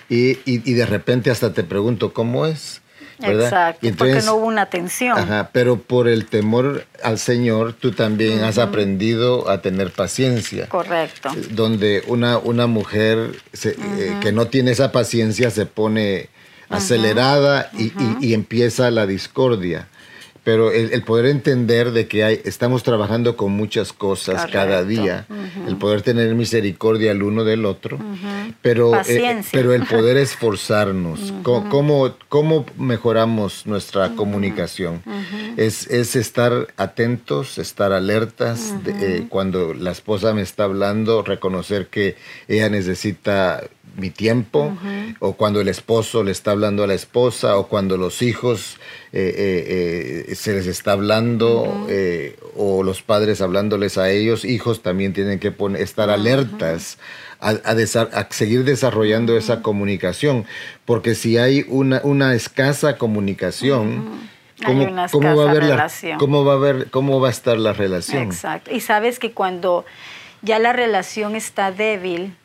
y, 0.10 0.40
y 0.46 0.74
de 0.74 0.88
repente 0.88 1.30
hasta 1.30 1.54
te 1.54 1.64
pregunto, 1.64 2.14
¿cómo 2.14 2.48
es? 2.48 2.82
Exacto, 3.22 3.88
porque 3.98 4.22
no 4.22 4.36
hubo 4.36 4.46
una 4.48 4.64
atención. 4.64 5.18
Ajá, 5.18 5.50
pero 5.52 5.78
por 5.78 6.08
el 6.08 6.26
temor 6.26 6.86
al 7.04 7.20
Señor, 7.20 7.74
tú 7.74 7.92
también 7.92 8.44
has 8.44 8.58
aprendido 8.58 9.50
a 9.50 9.62
tener 9.62 9.92
paciencia. 9.92 10.68
Correcto. 10.68 11.30
Donde 11.52 12.04
una, 12.08 12.38
una 12.38 12.68
mujer 12.68 13.32
eh, 13.64 14.18
que 14.22 14.32
no 14.32 14.48
tiene 14.48 14.72
esa 14.72 14.92
paciencia 14.92 15.52
se 15.52 15.66
pone 15.66 16.30
acelerada 16.70 17.72
y, 17.78 18.34
empieza 18.34 18.92
la 18.92 19.06
discordia 19.06 19.88
pero 20.44 20.72
el, 20.72 21.02
poder 21.04 21.26
entender 21.28 21.92
de 21.92 22.08
que 22.08 22.24
hay, 22.24 22.42
estamos 22.46 22.84
trabajando 22.84 23.36
con 23.36 23.52
muchas 23.52 23.94
cosas 23.94 24.48
cada 24.52 24.84
día, 24.84 25.26
el 25.68 25.78
poder 25.78 26.02
tener 26.02 26.34
misericordia 26.36 27.12
el 27.12 27.24
uno 27.24 27.44
del 27.44 27.66
otro, 27.66 28.00
pero, 28.62 29.00
eh, 29.08 29.42
pero 29.52 29.74
el 29.74 29.86
poder 29.86 30.18
esforzarnos, 30.18 31.34
¿Cómo, 31.44 32.16
¿cómo, 32.30 32.66
mejoramos 32.78 33.66
nuestra 33.66 34.16
comunicación? 34.16 35.02
Es, 35.58 35.88
es, 35.88 36.16
estar 36.16 36.68
atentos, 36.78 37.58
estar 37.58 37.92
alertas 37.92 38.74
eh, 38.86 39.26
cuando 39.30 39.74
la 39.74 39.92
esposa 39.92 40.34
me 40.34 40.42
está 40.42 40.64
hablando, 40.66 41.24
reconocer 41.24 41.88
que 41.88 42.16
ella 42.48 42.70
necesita 42.70 43.64
mi 44.00 44.10
tiempo, 44.10 44.76
o 45.20 45.34
cuando 45.34 45.62
el 45.62 45.68
esposo 45.68 46.24
le 46.24 46.32
está 46.32 46.52
hablando 46.52 46.84
a 46.84 46.88
la 46.88 46.94
esposa, 46.94 47.58
o 47.58 47.68
cuando 47.68 47.98
los 47.98 48.22
hijos 48.22 48.78
eh, 49.12 49.34
eh, 49.36 50.26
eh, 50.30 50.36
se 50.36 50.54
les 50.54 50.68
está 50.68 50.94
hablando, 50.94 51.88
o 52.56 52.84
los 52.84 53.02
padres 53.02 53.42
hablándoles 53.42 53.98
a 53.98 54.10
ellos, 54.10 54.46
hijos 54.46 54.82
también 54.82 55.14
tienen 55.14 55.40
que 55.40 55.52
poner, 55.52 55.82
estar 55.82 56.10
alertas 56.10 56.98
a, 57.40 58.28
seguir 58.32 58.64
desarrollando 58.64 59.38
esa 59.38 59.62
comunicación, 59.62 60.46
porque 60.86 61.16
si 61.16 61.38
hay 61.38 61.66
una, 61.68 62.02
una 62.04 62.34
escasa 62.34 62.98
comunicación, 62.98 64.30
¿Cómo, 64.66 64.88
¿cómo, 65.12 65.36
va 65.38 65.46
a 65.46 65.50
haber 65.52 65.64
la, 65.64 65.90
¿Cómo 66.18 66.44
va 66.44 66.54
a 66.54 66.58
ver, 66.58 66.90
cómo 66.90 67.22
va 67.22 67.30
a 67.30 67.32
estar 67.32 67.58
la 67.58 67.72
relación? 67.72 68.24
Exacto. 68.24 68.72
Y 68.74 68.82
sabes 68.82 69.18
que 69.18 69.32
cuando 69.32 69.86
ya 70.42 70.60
la 70.60 70.74
relación 70.74 71.36
está 71.36 71.72
débil, 71.72 72.36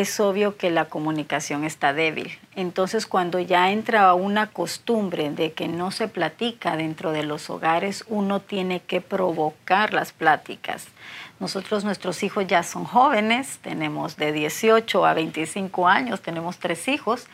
es 0.00 0.20
obvio 0.20 0.58
que 0.58 0.70
la 0.70 0.84
comunicación 0.86 1.64
está 1.64 1.94
débil. 1.94 2.38
Entonces, 2.54 3.06
cuando 3.06 3.40
ya 3.40 3.70
entra 3.70 4.12
una 4.12 4.48
costumbre 4.48 5.30
de 5.30 5.52
que 5.52 5.68
no 5.68 5.90
se 5.90 6.06
platica 6.06 6.76
dentro 6.76 7.12
de 7.12 7.22
los 7.22 7.48
hogares, 7.48 8.04
uno 8.08 8.40
tiene 8.40 8.80
que 8.80 9.00
provocar 9.00 9.94
las 9.94 10.12
pláticas. 10.12 10.88
Nosotros, 11.40 11.84
nuestros 11.84 12.22
hijos 12.22 12.46
ya 12.46 12.62
son 12.62 12.84
jóvenes, 12.84 13.58
tenemos 13.62 14.18
de 14.18 14.32
18 14.32 15.06
a 15.06 15.14
25 15.14 15.88
años, 15.88 16.20
tenemos 16.20 16.58
tres 16.58 16.88
hijos, 16.88 17.26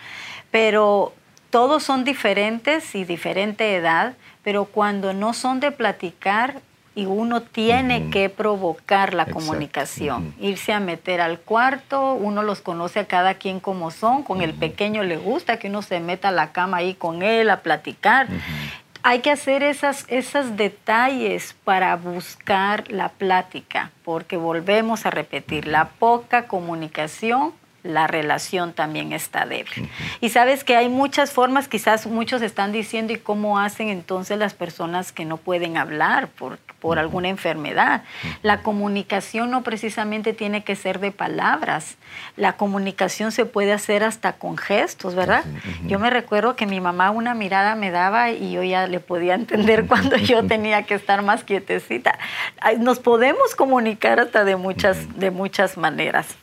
pero 0.53 1.13
todos 1.51 1.83
son 1.83 2.05
diferentes 2.05 2.95
y 2.95 3.05
diferente 3.05 3.75
edad, 3.75 4.15
pero 4.45 4.67
cuando 4.67 5.13
no 5.13 5.35
son 5.35 5.59
de 5.59 5.73
platicar, 5.73 6.61
y 6.95 7.07
uno 7.07 7.41
tiene 7.41 8.11
que 8.11 8.29
provocar 8.29 9.15
la 9.15 9.27
comunicación, 9.27 10.35
irse 10.39 10.73
a 10.73 10.81
meter 10.81 11.21
al 11.21 11.39
cuarto, 11.39 12.15
uno 12.15 12.43
los 12.43 12.61
conoce 12.61 13.01
a 13.01 13.07
cada 13.07 13.35
quien 13.35 13.61
como 13.61 13.91
son, 13.91 14.23
con 14.23 14.43
el 14.43 14.53
pequeño 14.53 15.03
le 15.03 15.17
gusta 15.17 15.59
que 15.59 15.69
uno 15.69 15.83
se 15.83 16.01
meta 16.01 16.29
a 16.29 16.33
la 16.33 16.53
cama 16.53 16.79
ahí 16.79 16.95
con 16.95 17.23
él 17.23 17.49
a 17.51 17.61
platicar. 17.61 18.29
Hay 19.03 19.21
que 19.21 19.31
hacer 19.31 19.63
esas, 19.63 20.05
esos 20.09 20.57
detalles 20.57 21.57
para 21.65 21.97
buscar 21.97 22.91
la 22.93 23.09
plática, 23.09 23.91
porque 24.05 24.37
volvemos 24.37 25.07
a 25.07 25.11
repetir, 25.11 25.67
la 25.67 25.89
poca 25.89 26.47
comunicación 26.47 27.55
la 27.83 28.07
relación 28.07 28.73
también 28.73 29.13
está 29.13 29.45
débil. 29.45 29.91
Y 30.21 30.29
sabes 30.29 30.63
que 30.63 30.77
hay 30.77 30.89
muchas 30.89 31.33
formas, 31.33 31.67
quizás 31.67 32.07
muchos 32.07 32.43
están 32.43 32.71
diciendo, 32.71 33.13
¿y 33.13 33.19
cómo 33.19 33.59
hacen 33.59 33.89
entonces 33.89 34.39
las 34.39 34.55
personas 34.55 35.11
que 35.11 35.25
no 35.25 35.37
pueden 35.37 35.77
hablar? 35.77 36.29
Porque 36.39 36.72
por 36.83 36.99
alguna 36.99 37.29
enfermedad. 37.29 38.03
La 38.43 38.63
comunicación 38.63 39.53
no 39.53 39.63
precisamente 39.63 40.33
tiene 40.33 40.65
que 40.65 40.75
ser 40.75 40.99
de 40.99 41.13
palabras. 41.13 41.95
La 42.37 42.57
comunicación 42.57 43.31
se 43.31 43.47
puede 43.47 43.73
hacer 43.73 44.03
hasta 44.03 44.33
con 44.33 44.59
gestos, 44.59 45.15
¿verdad? 45.15 45.45
Yo 45.87 46.01
me 46.01 46.11
recuerdo 46.11 46.57
que 46.57 46.67
mi 46.67 46.81
mamá 46.81 47.13
una 47.13 47.35
mirada 47.35 47.77
me 47.77 47.93
daba 47.93 48.33
y 48.33 48.51
yo 48.51 48.65
ya 48.65 48.89
le 48.89 48.99
podía 48.99 49.35
entender 49.35 49.87
cuando 49.87 50.17
yo 50.17 50.45
tenía 50.49 50.83
que 50.83 50.95
estar 50.95 51.23
más 51.23 51.45
quietecita. 51.45 52.19
Nos 52.81 52.99
podemos 52.99 53.55
comunicar 53.55 54.19
hasta 54.19 54.45
de 54.45 54.57
muchas, 54.57 55.17
de 55.17 55.31
muchas 55.31 55.77
maneras. 55.79 56.37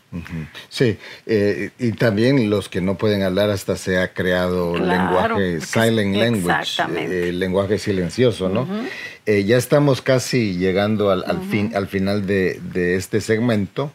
Sí, 0.69 0.97
eh, 1.27 1.69
y 1.77 1.91
también 1.91 2.49
los 2.49 2.67
que 2.67 2.81
no 2.81 2.95
pueden 2.95 3.21
hablar 3.21 3.51
hasta 3.51 3.75
se 3.75 3.99
ha 3.99 4.11
creado 4.11 4.75
lenguaje 4.75 5.61
silent 5.61 6.15
language, 6.15 6.81
eh, 6.97 7.31
lenguaje 7.31 7.77
silencioso, 7.77 8.49
¿no? 8.49 8.67
Eh, 9.29 9.43
ya 9.43 9.57
estamos 9.57 10.01
casi 10.01 10.57
llegando 10.57 11.11
al, 11.11 11.39
fin, 11.51 11.71
al 11.75 11.85
final 11.85 12.25
de, 12.25 12.59
este 12.95 13.21
segmento, 13.21 13.93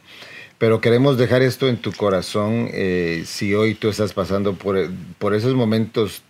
pero 0.59 0.81
queremos 0.81 1.18
dejar 1.18 1.42
esto 1.42 1.68
en 1.68 1.79
tu 1.79 1.90
corazón 1.90 2.70
si 3.25 3.53
hoy 3.53 3.75
tú 3.75 3.88
estás 3.88 4.12
pasando 4.12 4.55
por, 4.55 4.88
por 5.18 5.35
esos 5.35 5.55
momentos 5.55 6.23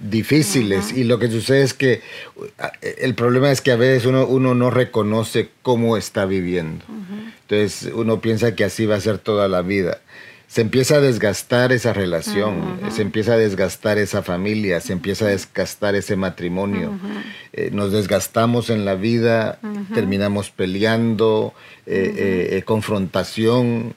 difíciles 0.00 0.90
y 0.96 1.04
lo 1.04 1.18
que 1.18 1.28
sucede 1.28 1.64
es 1.64 1.74
que 1.74 2.00
el 2.80 3.14
problema 3.14 3.52
es 3.52 3.60
que 3.60 3.72
a 3.72 3.76
veces 3.76 4.06
uno, 4.06 4.26
uno 4.26 4.54
no 4.54 4.70
reconoce 4.70 5.50
cómo 5.60 5.98
está 5.98 6.24
viviendo. 6.24 6.82
Entonces 7.42 7.92
uno 7.92 8.22
piensa 8.22 8.54
que 8.54 8.64
así 8.64 8.86
va 8.86 8.94
a 8.96 9.00
ser 9.00 9.18
toda 9.18 9.48
la 9.48 9.60
vida. 9.60 10.00
Se 10.54 10.60
empieza 10.60 10.98
a 10.98 11.00
desgastar 11.00 11.72
esa 11.72 11.92
relación, 11.92 12.78
se 12.92 13.02
empieza 13.02 13.32
a 13.32 13.36
desgastar 13.36 13.98
esa 13.98 14.22
familia, 14.22 14.78
se 14.78 14.92
empieza 14.92 15.24
a 15.24 15.28
desgastar 15.30 15.96
ese 15.96 16.14
matrimonio. 16.14 16.92
Eh, 17.52 17.70
nos 17.72 17.90
desgastamos 17.90 18.70
en 18.70 18.84
la 18.84 18.94
vida, 18.94 19.58
terminamos 19.92 20.50
peleando, 20.50 21.54
eh, 21.86 22.50
eh, 22.52 22.62
confrontación 22.62 23.96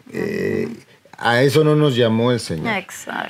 a 1.17 1.41
eso 1.41 1.63
no 1.63 1.75
nos 1.75 1.95
llamó 1.95 2.31
el 2.31 2.39
Señor. 2.39 2.85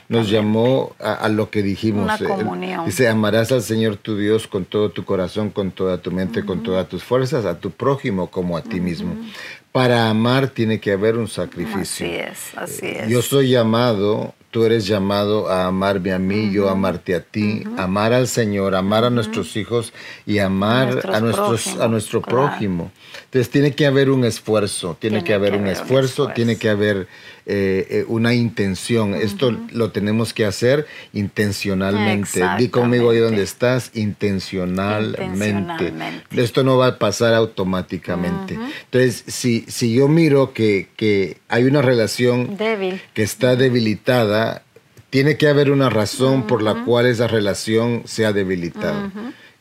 Nos 0.10 0.30
llamó 0.30 0.94
a, 1.00 1.30
lo 1.30 1.50
que 1.50 1.64
dijimos. 1.64 2.04
Una 2.04 2.18
comunión. 2.18 2.86
Dice, 2.86 3.08
amarás 3.08 3.52
al 3.54 3.62
Señor 3.62 3.96
tu 3.96 4.18
Dios 4.18 4.48
con 4.48 4.66
todo 4.66 4.90
tu 4.90 5.06
corazón, 5.06 5.52
con 5.52 5.72
toda 5.72 5.98
tu 6.00 6.12
mente, 6.12 6.44
con 6.44 6.64
todas 6.64 6.90
tus 6.90 7.04
fuerzas, 7.04 7.46
a 7.46 7.60
tu 7.60 7.72
prójimo 7.72 8.30
como 8.30 8.58
a 8.58 8.62
ti 8.62 8.82
mismo. 8.82 9.16
Para 9.78 10.10
amar 10.10 10.48
tiene 10.50 10.80
que 10.80 10.92
haber 10.92 11.18
un 11.18 11.28
sacrificio. 11.28 12.06
Así 12.06 12.16
es, 12.16 12.58
así 12.58 12.86
eh, 12.88 13.04
es. 13.04 13.10
Yo 13.10 13.22
soy 13.22 13.50
llamado 13.50 14.34
tú 14.58 14.64
eres 14.64 14.88
llamado 14.88 15.50
a 15.50 15.68
amarme 15.68 16.14
a 16.14 16.20
mí, 16.20 16.52
yo 16.52 16.70
amarte 16.70 17.14
a 17.14 17.22
ti, 17.22 17.64
amar 17.78 18.14
al 18.14 18.28
Señor, 18.28 18.74
amar 18.76 19.04
a 19.04 19.12
nuestros 19.12 19.56
hijos 19.56 19.94
y 20.26 20.40
amar 20.40 21.06
a, 21.14 21.20
nuestros, 21.20 21.78
a 21.80 21.88
nuestro 21.88 22.22
prójimo. 22.22 22.92
Entonces 23.26 23.52
tiene 23.52 23.76
que 23.76 23.86
haber 23.86 24.10
un 24.10 24.26
esfuerzo, 24.26 24.98
tiene, 25.00 25.24
que 25.24 25.34
haber, 25.34 25.54
un, 25.56 25.68
esfuerzo, 25.68 26.30
tiene 26.30 26.58
que 26.58 26.70
haber 26.70 27.08
eh, 27.50 27.88
eh, 27.90 28.06
una 28.10 28.34
intención. 28.34 29.16
Esto 29.16 29.58
lo 29.72 29.92
tenemos 29.92 30.34
que 30.34 30.46
hacer 30.46 30.86
intencionalmente. 31.14 32.44
Di 32.58 32.68
conmigo 32.68 33.12
ahí 33.12 33.20
donde 33.20 33.42
estás, 33.42 33.92
intencionalmente. 33.94 35.94
Esto 36.36 36.66
no 36.66 36.76
va 36.76 36.88
a 36.88 37.00
pasar 37.00 37.34
automáticamente. 37.34 38.60
Entonces, 38.84 39.24
si, 39.28 39.64
si 39.70 39.94
yo 39.94 40.10
miro 40.10 40.54
que, 40.54 40.90
que 40.98 41.38
hay 41.48 41.64
una 41.64 41.82
relación 41.82 42.58
Débil. 42.58 43.00
que 43.14 43.24
está 43.24 43.56
debilitada, 43.56 44.64
tiene 45.10 45.38
que 45.38 45.48
haber 45.48 45.72
una 45.72 45.90
razón 45.90 46.48
por 46.48 46.62
la 46.62 46.84
cual 46.84 47.06
esa 47.06 47.28
relación 47.28 48.02
se 48.04 48.26
ha 48.26 48.34
debilitado. 48.34 49.10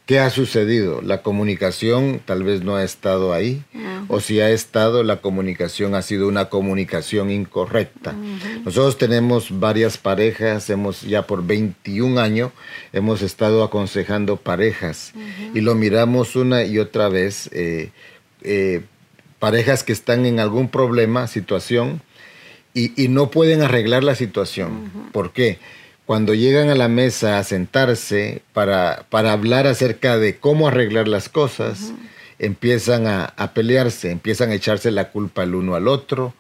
¿Qué 0.07 0.21
ha 0.21 0.31
sucedido? 0.31 1.03
La 1.03 1.23
comunicación 1.23 2.21
tal 2.25 2.45
vez 2.45 2.63
no 2.63 2.77
ha 2.77 2.85
estado 2.85 3.33
ahí, 3.33 3.65
o 4.07 4.21
si 4.21 4.41
ha 4.41 4.51
estado, 4.51 5.03
la 5.03 5.21
comunicación 5.21 5.97
ha 5.97 6.03
sido 6.03 6.29
una 6.29 6.49
comunicación 6.49 7.29
incorrecta. 7.29 8.15
Nosotros 8.65 8.99
tenemos 8.99 9.59
varias 9.59 9.99
parejas, 9.99 10.71
hemos 10.71 11.03
ya 11.03 11.27
por 11.27 11.45
21 11.45 12.21
años, 12.21 12.53
hemos 12.93 13.21
estado 13.21 13.65
aconsejando 13.65 14.37
parejas 14.37 15.13
y 15.55 15.61
lo 15.61 15.75
miramos 15.75 16.37
una 16.37 16.63
y 16.63 16.79
otra 16.79 17.09
vez, 17.09 17.51
eh, 17.53 17.91
eh, 18.43 18.83
parejas 19.41 19.83
que 19.83 19.93
están 19.93 20.25
en 20.25 20.39
algún 20.39 20.69
problema, 20.69 21.27
situación, 21.27 22.01
y, 22.75 23.09
no 23.09 23.31
pueden 23.31 23.63
arreglar 23.63 24.05
la 24.05 24.15
situación. 24.15 25.11
¿Por 25.11 25.33
qué? 25.33 25.59
Cuando 26.07 26.35
llegan 26.35 26.71
a 26.71 26.77
la 26.77 26.89
mesa 26.89 27.39
a 27.39 27.45
sentarse 27.45 28.43
para, 28.53 29.07
para 29.11 29.33
hablar 29.33 29.67
acerca 29.67 30.17
de 30.19 30.37
cómo 30.37 30.69
arreglar 30.69 31.09
las 31.09 31.29
cosas, 31.29 31.93
empiezan 32.39 33.07
a, 33.07 33.53
pelearse, 33.55 34.11
empiezan 34.11 34.51
a 34.51 34.55
echarse 34.55 34.91
la 34.91 35.11
culpa 35.11 35.43
el 35.43 35.55
uno 35.55 35.75
al 35.75 35.89
otro, 35.89 36.35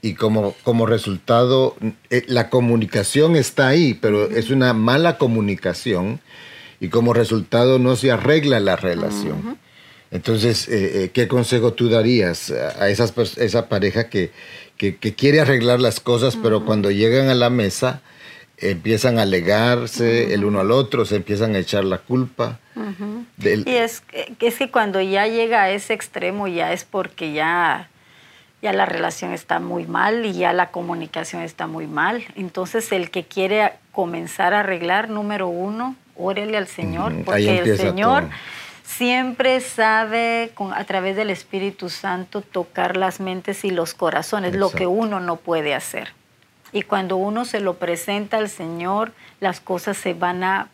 y 0.00 0.14
como, 0.14 0.54
como 0.64 0.86
resultado, 0.86 1.76
eh, 2.10 2.24
la 2.26 2.48
comunicación 2.48 3.36
está 3.36 3.68
ahí, 3.68 3.94
pero 3.94 4.30
es 4.30 4.50
una 4.50 4.72
mala 4.72 5.16
comunicación 5.16 6.20
y 6.80 6.88
como 6.88 7.12
resultado 7.12 7.78
no 7.78 7.94
se 7.94 8.10
arregla 8.10 8.58
la 8.58 8.74
relación. 8.74 9.58
Entonces, 10.10 10.68
eh, 10.68 11.04
eh, 11.04 11.10
¿qué 11.12 11.28
consejo 11.28 11.72
tú 11.72 11.88
darías 11.88 12.50
a 12.50 12.88
esas, 12.88 13.14
esa 13.36 13.68
pareja 13.68 14.08
que, 14.08 14.32
que, 14.76 15.14
quiere 15.14 15.40
arreglar 15.40 15.80
las 15.80 16.00
cosas, 16.00 16.36
pero 16.42 16.64
cuando 16.64 16.90
llegan 16.90 17.28
a 17.28 17.34
la 17.34 17.50
mesa 17.50 18.02
empiezan 18.70 19.18
a 19.18 19.22
alegarse 19.22 20.32
el 20.34 20.44
uno 20.44 20.60
al 20.60 20.70
otro, 20.70 21.04
se 21.04 21.16
empiezan 21.16 21.54
a 21.54 21.58
echar 21.58 21.84
la 21.84 21.98
culpa? 21.98 22.58
Y 23.38 23.70
es, 23.70 24.02
es 24.40 24.56
que 24.56 24.70
cuando 24.70 25.00
ya 25.00 25.26
llega 25.26 25.62
a 25.62 25.70
ese 25.70 25.92
extremo 25.92 26.48
ya 26.48 26.72
es 26.72 26.84
porque 26.84 27.32
ya 27.32 27.88
ya 28.62 28.72
la 28.72 28.86
relación 28.86 29.32
está 29.32 29.58
muy 29.58 29.86
mal 29.86 30.24
y 30.24 30.32
ya 30.34 30.52
la 30.52 30.70
comunicación 30.70 31.42
está 31.42 31.66
muy 31.66 31.88
mal. 31.88 32.24
Entonces 32.36 32.92
el 32.92 33.10
que 33.10 33.24
quiere 33.24 33.72
comenzar 33.90 34.54
a 34.54 34.60
arreglar, 34.60 35.10
número 35.10 35.48
uno, 35.48 35.96
órele 36.16 36.56
al 36.56 36.68
Señor, 36.68 37.12
porque 37.24 37.58
el 37.58 37.76
Señor 37.76 38.28
siempre 38.84 39.60
sabe 39.60 40.52
a 40.74 40.84
través 40.84 41.16
del 41.16 41.30
Espíritu 41.30 41.90
Santo 41.90 42.40
tocar 42.40 42.96
las 42.96 43.18
mentes 43.18 43.64
y 43.64 43.70
los 43.72 43.94
corazones, 43.94 44.54
lo 44.54 44.70
que 44.70 44.86
uno 44.86 45.18
no 45.18 45.36
puede 45.36 45.74
hacer. 45.74 46.12
Y 46.72 46.82
cuando 46.82 47.16
uno 47.16 47.44
se 47.44 47.60
lo 47.60 47.74
presenta 47.74 48.38
al 48.38 48.48
Señor, 48.48 49.12
las 49.40 49.60
cosas 49.60 49.96
se 49.96 50.14
van 50.14 50.42
a 50.42 50.68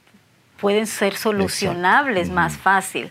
pueden 0.60 0.86
ser 0.86 1.16
solucionables 1.16 2.30
más 2.30 2.56
fácil. 2.56 3.10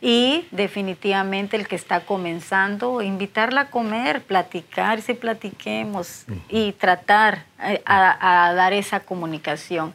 Y 0.00 0.46
definitivamente 0.50 1.56
el 1.56 1.68
que 1.68 1.76
está 1.76 2.00
comenzando, 2.00 3.02
invitarla 3.02 3.62
a 3.62 3.70
comer, 3.70 4.20
platicar, 4.22 5.00
si 5.00 5.14
platiquemos 5.14 6.24
y 6.48 6.72
tratar 6.72 7.44
eh, 7.62 7.82
a, 7.84 8.52
dar 8.54 8.72
esa 8.72 9.00
comunicación. 9.00 9.94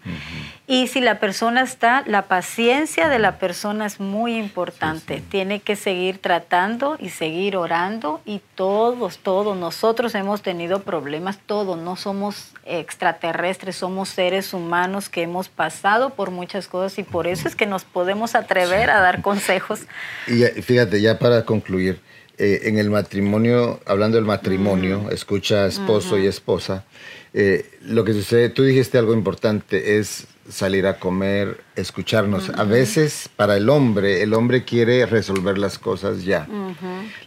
Y 0.69 0.87
si 0.87 0.99
la 0.99 1.19
persona 1.19 1.61
está, 1.61 2.03
la 2.05 2.23
paciencia 2.23 3.07
de 3.07 3.19
la 3.19 3.39
persona 3.39 3.85
es 3.85 3.99
muy 3.99 4.35
importante. 4.35 5.23
Tiene 5.29 5.61
que 5.61 5.75
seguir 5.75 6.19
tratando 6.19 6.97
y 6.99 7.09
seguir 7.09 7.55
orando 7.55 8.21
y 8.25 8.41
todos, 8.55 9.19
todos, 9.19 9.55
nosotros 9.55 10.13
hemos 10.15 10.41
tenido 10.41 10.81
problemas, 10.81 11.39
todos, 11.45 11.77
no 11.77 11.95
somos 11.95 12.53
extraterrestres, 12.65 13.77
somos 13.77 14.09
seres 14.09 14.53
humanos 14.53 15.07
que 15.07 15.21
hemos 15.21 15.47
pasado 15.47 16.09
por 16.11 16.31
muchas 16.31 16.67
cosas 16.67 16.99
y 16.99 17.03
por 17.03 17.27
eso 17.27 17.47
es 17.47 17.55
que 17.55 17.65
nos 17.65 17.85
podemos 17.85 18.35
atrever 18.35 18.89
a 18.89 18.99
dar 18.99 19.21
consejos. 19.21 19.81
Y 20.27 20.43
fíjate, 20.61 21.01
ya 21.01 21.17
para 21.17 21.45
concluir, 21.45 22.01
eh, 22.39 22.67
en 22.69 22.77
el 22.77 22.91
matrimonio, 22.91 23.79
hablando 23.85 24.17
del 24.17 24.25
matrimonio, 24.25 25.09
escucha 25.09 25.65
esposo 25.65 26.19
y 26.19 26.27
esposa, 26.27 26.85
eh, 27.33 27.69
lo 27.81 28.03
que 28.03 28.13
sucede, 28.13 28.49
tú 28.49 28.63
dijiste 28.63 28.97
algo 28.97 29.13
importante, 29.13 29.97
es 29.97 30.27
salir 30.49 30.87
a 30.87 30.99
comer, 30.99 31.61
escucharnos. 31.75 32.49
A 32.49 32.63
veces 32.63 33.29
para 33.35 33.57
el 33.57 33.69
hombre, 33.69 34.21
el 34.23 34.33
hombre 34.33 34.63
quiere 34.63 35.05
resolver 35.05 35.57
las 35.57 35.77
cosas 35.77 36.23
ya. 36.23 36.47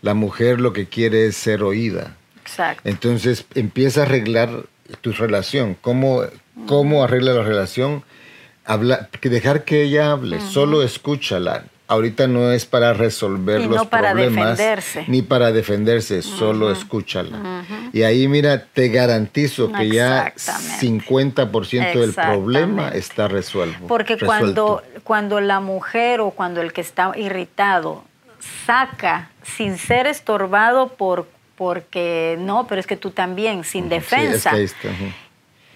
La 0.03 0.15
mujer 0.15 0.61
lo 0.61 0.73
que 0.73 0.87
quiere 0.87 1.27
es 1.27 1.37
ser 1.37 1.63
oída. 1.63 2.17
Exacto. 2.41 2.89
Entonces 2.89 3.45
empieza 3.55 4.01
a 4.01 4.05
arreglar 4.05 4.65
tu 5.03 5.13
relación. 5.13 5.77
¿Cómo, 5.81 6.23
cómo 6.67 7.05
arregla 7.05 7.35
la 7.35 7.43
relación? 7.43 8.03
Habla, 8.65 9.09
dejar 9.23 9.65
que 9.65 9.83
ella 9.83 10.13
hable, 10.13 10.41
solo 10.41 10.83
escúchala 10.83 11.65
ahorita 11.91 12.29
no 12.29 12.53
es 12.53 12.67
para 12.67 12.93
resolver 12.93 13.67
los 13.67 13.87
para 13.89 14.13
problemas 14.13 14.57
defenderse. 14.57 15.05
ni 15.09 15.23
para 15.23 15.51
defenderse, 15.51 16.23
solo 16.23 16.71
escúchala. 16.71 17.65
Y 17.93 18.03
ahí 18.05 18.29
mira, 18.29 18.65
te 18.65 18.89
garantizo 18.89 19.73
que 19.73 19.89
ya 19.89 20.33
50% 20.35 22.01
del 22.01 22.15
problema 22.15 22.91
está 22.91 23.27
resuelto. 23.27 23.87
Porque 23.89 24.17
cuando 24.17 24.83
cuando 25.03 25.41
la 25.41 25.59
mujer 25.59 26.21
o 26.21 26.31
cuando 26.31 26.63
el 26.63 26.73
que 26.73 26.81
está 26.81 27.13
irritado 27.17 28.05
saca 28.65 29.31
sin 29.43 29.77
ser 29.77 30.07
estorbado 30.07 30.89
por 30.89 31.27
porque 31.57 32.37
no, 32.39 32.67
pero 32.69 32.81
es 32.81 32.87
que 32.87 32.97
tú 32.97 33.11
también 33.11 33.65
sin 33.65 33.89
defensa 33.89 34.53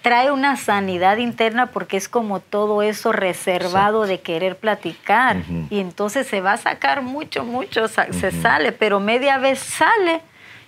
trae 0.05 0.31
una 0.31 0.59
sanidad 0.59 1.17
interna 1.17 1.71
porque 1.71 1.97
es 1.97 2.11
como 2.11 2.41
todo 2.41 2.83
eso 2.83 3.11
reservado 3.11 4.05
de 4.05 4.21
querer 4.21 4.57
platicar. 4.57 5.39
Y 5.71 5.81
entonces 5.81 6.27
se 6.27 6.43
va 6.43 6.53
a 6.53 6.57
sacar 6.59 7.01
mucho, 7.01 7.43
mucho, 7.43 7.89
se 7.89 8.31
sale, 8.31 8.73
pero 8.73 9.01
media 9.01 9.39
vez 9.39 9.61
sale 9.61 10.21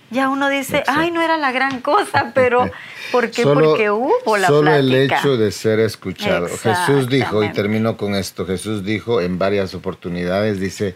ya 0.09 0.29
uno 0.29 0.47
dice, 0.47 0.83
ay, 0.87 1.11
no 1.11 1.21
era 1.21 1.37
la 1.37 1.51
gran 1.51 1.81
cosa, 1.81 2.31
pero 2.33 2.69
¿por 3.11 3.29
qué? 3.29 3.43
Porque 3.43 3.91
hubo 3.91 4.37
la 4.37 4.47
Solo 4.47 4.73
el 4.73 4.93
hecho 4.93 5.37
de 5.37 5.51
ser 5.51 5.79
escuchado. 5.79 6.47
Jesús 6.47 7.09
dijo, 7.09 7.43
y 7.43 7.51
termino 7.51 7.97
con 7.97 8.15
esto, 8.15 8.45
Jesús 8.45 8.85
dijo 8.85 9.19
en 9.21 9.37
varias 9.37 9.75
oportunidades, 9.75 10.59
dice, 10.59 10.95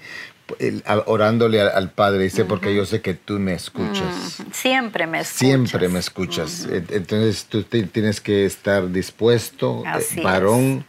orándole 1.05 1.61
al, 1.61 1.91
Padre, 1.91 2.23
dice, 2.23 2.45
porque 2.45 2.75
yo 2.75 2.85
sé 2.85 3.01
que 3.01 3.13
tú 3.13 3.39
me 3.39 3.53
escuchas. 3.53 4.43
Siempre 4.51 5.07
me 5.07 5.19
escuchas. 5.19 5.37
Siempre 5.37 5.89
me 5.89 5.99
escuchas. 5.99 6.67
Entonces 6.71 7.45
tú 7.45 7.63
tienes 7.63 8.21
que 8.21 8.45
estar 8.45 8.91
dispuesto, 8.91 9.83
eh, 9.85 10.21
varón, 10.21 10.85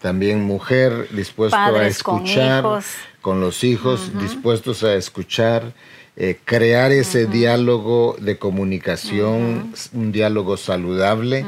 también 0.00 0.42
mujer, 0.42 1.08
dispuesto 1.10 1.56
a 1.56 1.86
escuchar, 1.86 2.64
con, 3.20 3.40
los 3.40 3.64
hijos, 3.64 4.12
dispuestos 4.20 4.84
a 4.84 4.94
escuchar 4.94 5.72
eh, 6.18 6.38
crear 6.46 6.92
ese 6.92 7.26
diálogo 7.26 8.16
de 8.18 8.38
comunicación, 8.38 9.74
un 9.92 10.12
diálogo 10.12 10.56
saludable. 10.56 11.44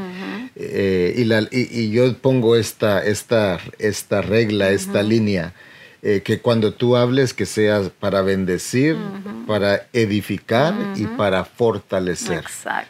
Eh, 0.57 1.15
y, 1.17 1.25
la, 1.25 1.49
y, 1.51 1.91
yo 1.91 2.13
pongo 2.19 2.55
esta, 2.55 3.03
esta, 3.03 3.59
esta 3.79 4.21
regla, 4.21 4.69
esta 4.71 5.03
línea, 5.03 5.55
eh, 6.03 6.23
que 6.25 6.41
cuando 6.41 6.73
tú 6.73 6.97
hables 6.97 7.35
que 7.35 7.45
seas 7.45 7.91
para 7.91 8.23
bendecir, 8.23 8.97
para 9.47 9.87
edificar 9.93 10.75
y 10.95 11.07
para 11.07 11.45
fortalecer. 11.45 12.45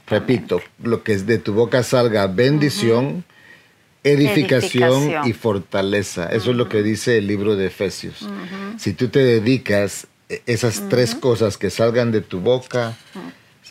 Repito, 0.07 0.61
lo 0.83 1.03
que 1.03 1.13
es 1.13 1.27
de 1.27 1.39
tu 1.39 1.55
boca 1.55 1.83
salga 1.83 2.27
bendición. 2.27 3.25
Edificación, 4.05 5.27
y 5.27 5.33
fortaleza. 5.33 6.29
Eso 6.33 6.53
es 6.53 6.57
lo 6.57 6.69
que 6.69 6.83
dice 6.83 7.19
el 7.19 7.27
libro 7.27 7.57
de 7.57 7.67
Efesios. 7.67 8.27
Si 8.79 8.93
tú 8.93 9.09
te 9.09 9.19
dedicas 9.19 10.07
esas 10.47 10.89
tres 10.89 11.15
cosas 11.15 11.59
que 11.59 11.69
salgan 11.69 12.13
de 12.13 12.21
tu 12.21 12.41
boca, 12.41 12.97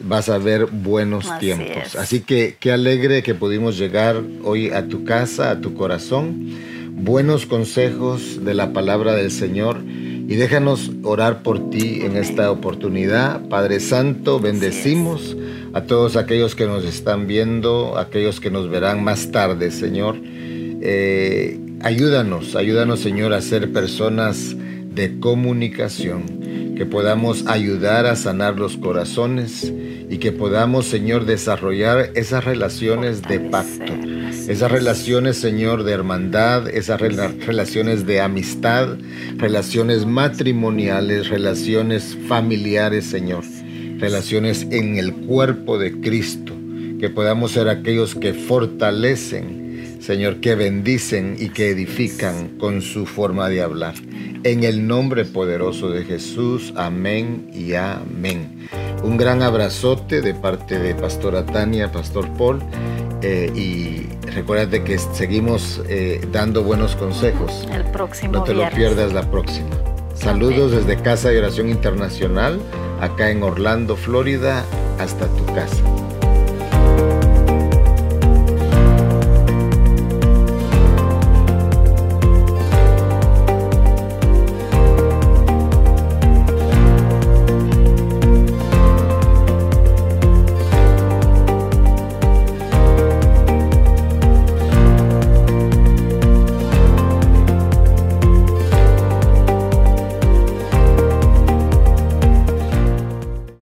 vas 0.02 0.30
a 0.30 0.38
ver 0.38 0.66
buenos 0.66 1.26
tiempos. 1.40 1.96
Así 1.96 2.22
que 2.22 2.58
qué 2.60 2.72
alegre 2.72 3.24
que 3.24 3.36
pudimos 3.36 3.78
llegar 3.78 4.22
hoy 4.44 4.70
a 4.72 4.88
tu 4.88 5.06
casa, 5.06 5.52
a 5.52 5.62
tu 5.62 5.74
corazón. 5.74 6.87
Buenos 7.00 7.46
consejos 7.46 8.44
de 8.44 8.56
la 8.56 8.74
palabra 8.74 9.14
del 9.14 9.30
Señor. 9.30 9.78
Y 9.86 10.36
déjanos 10.36 10.92
orar 11.04 11.44
por 11.44 11.70
ti 11.70 12.02
en 12.02 12.18
esta 12.18 12.50
oportunidad. 12.50 13.48
Padre 13.50 13.80
Santo, 13.80 14.40
bendecimos 14.40 15.38
a 15.74 15.84
todos 15.84 16.16
aquellos 16.16 16.56
que 16.56 16.66
nos 16.66 16.84
están 16.86 17.28
viendo, 17.28 18.00
aquellos 18.00 18.40
que 18.40 18.50
nos 18.50 18.68
verán 18.68 19.04
más 19.04 19.32
tarde, 19.32 19.70
Señor. 19.70 20.16
Eh, 20.24 21.60
ayúdanos, 21.84 22.56
ayúdanos, 22.56 23.00
Señor, 23.00 23.32
a 23.34 23.42
ser 23.42 23.72
personas 23.72 24.56
de 24.98 25.20
comunicación 25.20 26.74
que 26.76 26.86
podamos 26.86 27.46
ayudar 27.48 28.06
a 28.08 28.16
sanar 28.16 28.58
los 28.58 28.78
corazones 28.78 29.72
y 30.10 30.18
que 30.18 30.32
podamos, 30.32 30.88
Señor, 30.88 31.26
desarrollar 31.26 32.12
esas 32.16 32.44
relaciones 32.44 33.22
de 33.22 33.40
pacto, 33.40 33.94
esas 34.48 34.72
relaciones, 34.72 35.38
Señor, 35.38 35.84
de 35.84 35.94
hermandad, 35.94 36.68
esas 36.68 37.00
relaciones 37.00 38.06
de 38.06 38.22
amistad, 38.22 38.98
relaciones 39.38 40.06
matrimoniales, 40.06 41.30
relaciones 41.30 42.18
familiares, 42.28 43.06
Señor, 43.06 43.44
relaciones 44.00 44.68
en 44.72 44.98
el 44.98 45.14
cuerpo 45.14 45.78
de 45.78 46.00
Cristo, 46.00 46.54
que 47.00 47.10
podamos 47.10 47.52
ser 47.52 47.70
aquellos 47.70 48.16
que 48.16 48.34
fortalecen, 48.34 49.98
Señor, 50.00 50.42
que 50.42 50.56
bendicen 50.56 51.36
y 51.40 51.50
que 51.50 51.70
edifican 51.70 52.58
con 52.58 52.82
su 52.82 53.06
forma 53.06 53.50
de 53.50 53.62
hablar. 53.62 53.96
En 54.44 54.64
el 54.64 54.88
nombre 54.88 55.26
poderoso 55.26 55.90
de 55.90 56.04
Jesús, 56.04 56.74
amén 56.76 57.50
y 57.54 57.74
amén. 57.74 58.70
Un 59.04 59.18
gran 59.18 59.42
abrazote 59.42 60.22
de 60.22 60.34
parte 60.34 60.80
de 60.80 60.96
Pastora 60.96 61.46
Tania, 61.46 61.92
Pastor 61.92 62.30
Paul. 62.38 62.62
Eh, 63.22 63.52
y 63.56 64.08
recuérdate 64.30 64.84
que 64.84 64.98
seguimos 65.00 65.82
eh, 65.90 66.22
dando 66.32 66.64
buenos 66.64 66.96
consejos. 66.96 67.68
El 67.74 67.84
próximo 67.86 68.34
No 68.34 68.44
te 68.44 68.54
lo 68.54 68.70
pierdas 68.70 69.14
la 69.14 69.30
próxima. 69.30 69.70
Saludos 70.14 70.72
desde 70.72 71.02
Casa 71.02 71.30
de 71.30 71.40
Oración 71.40 71.70
Internacional, 71.70 72.60
acá 73.02 73.30
en 73.30 73.44
Orlando, 73.44 73.96
Florida, 73.96 74.64
hasta 75.00 75.28
tu 75.28 75.46
casa. 75.54 75.84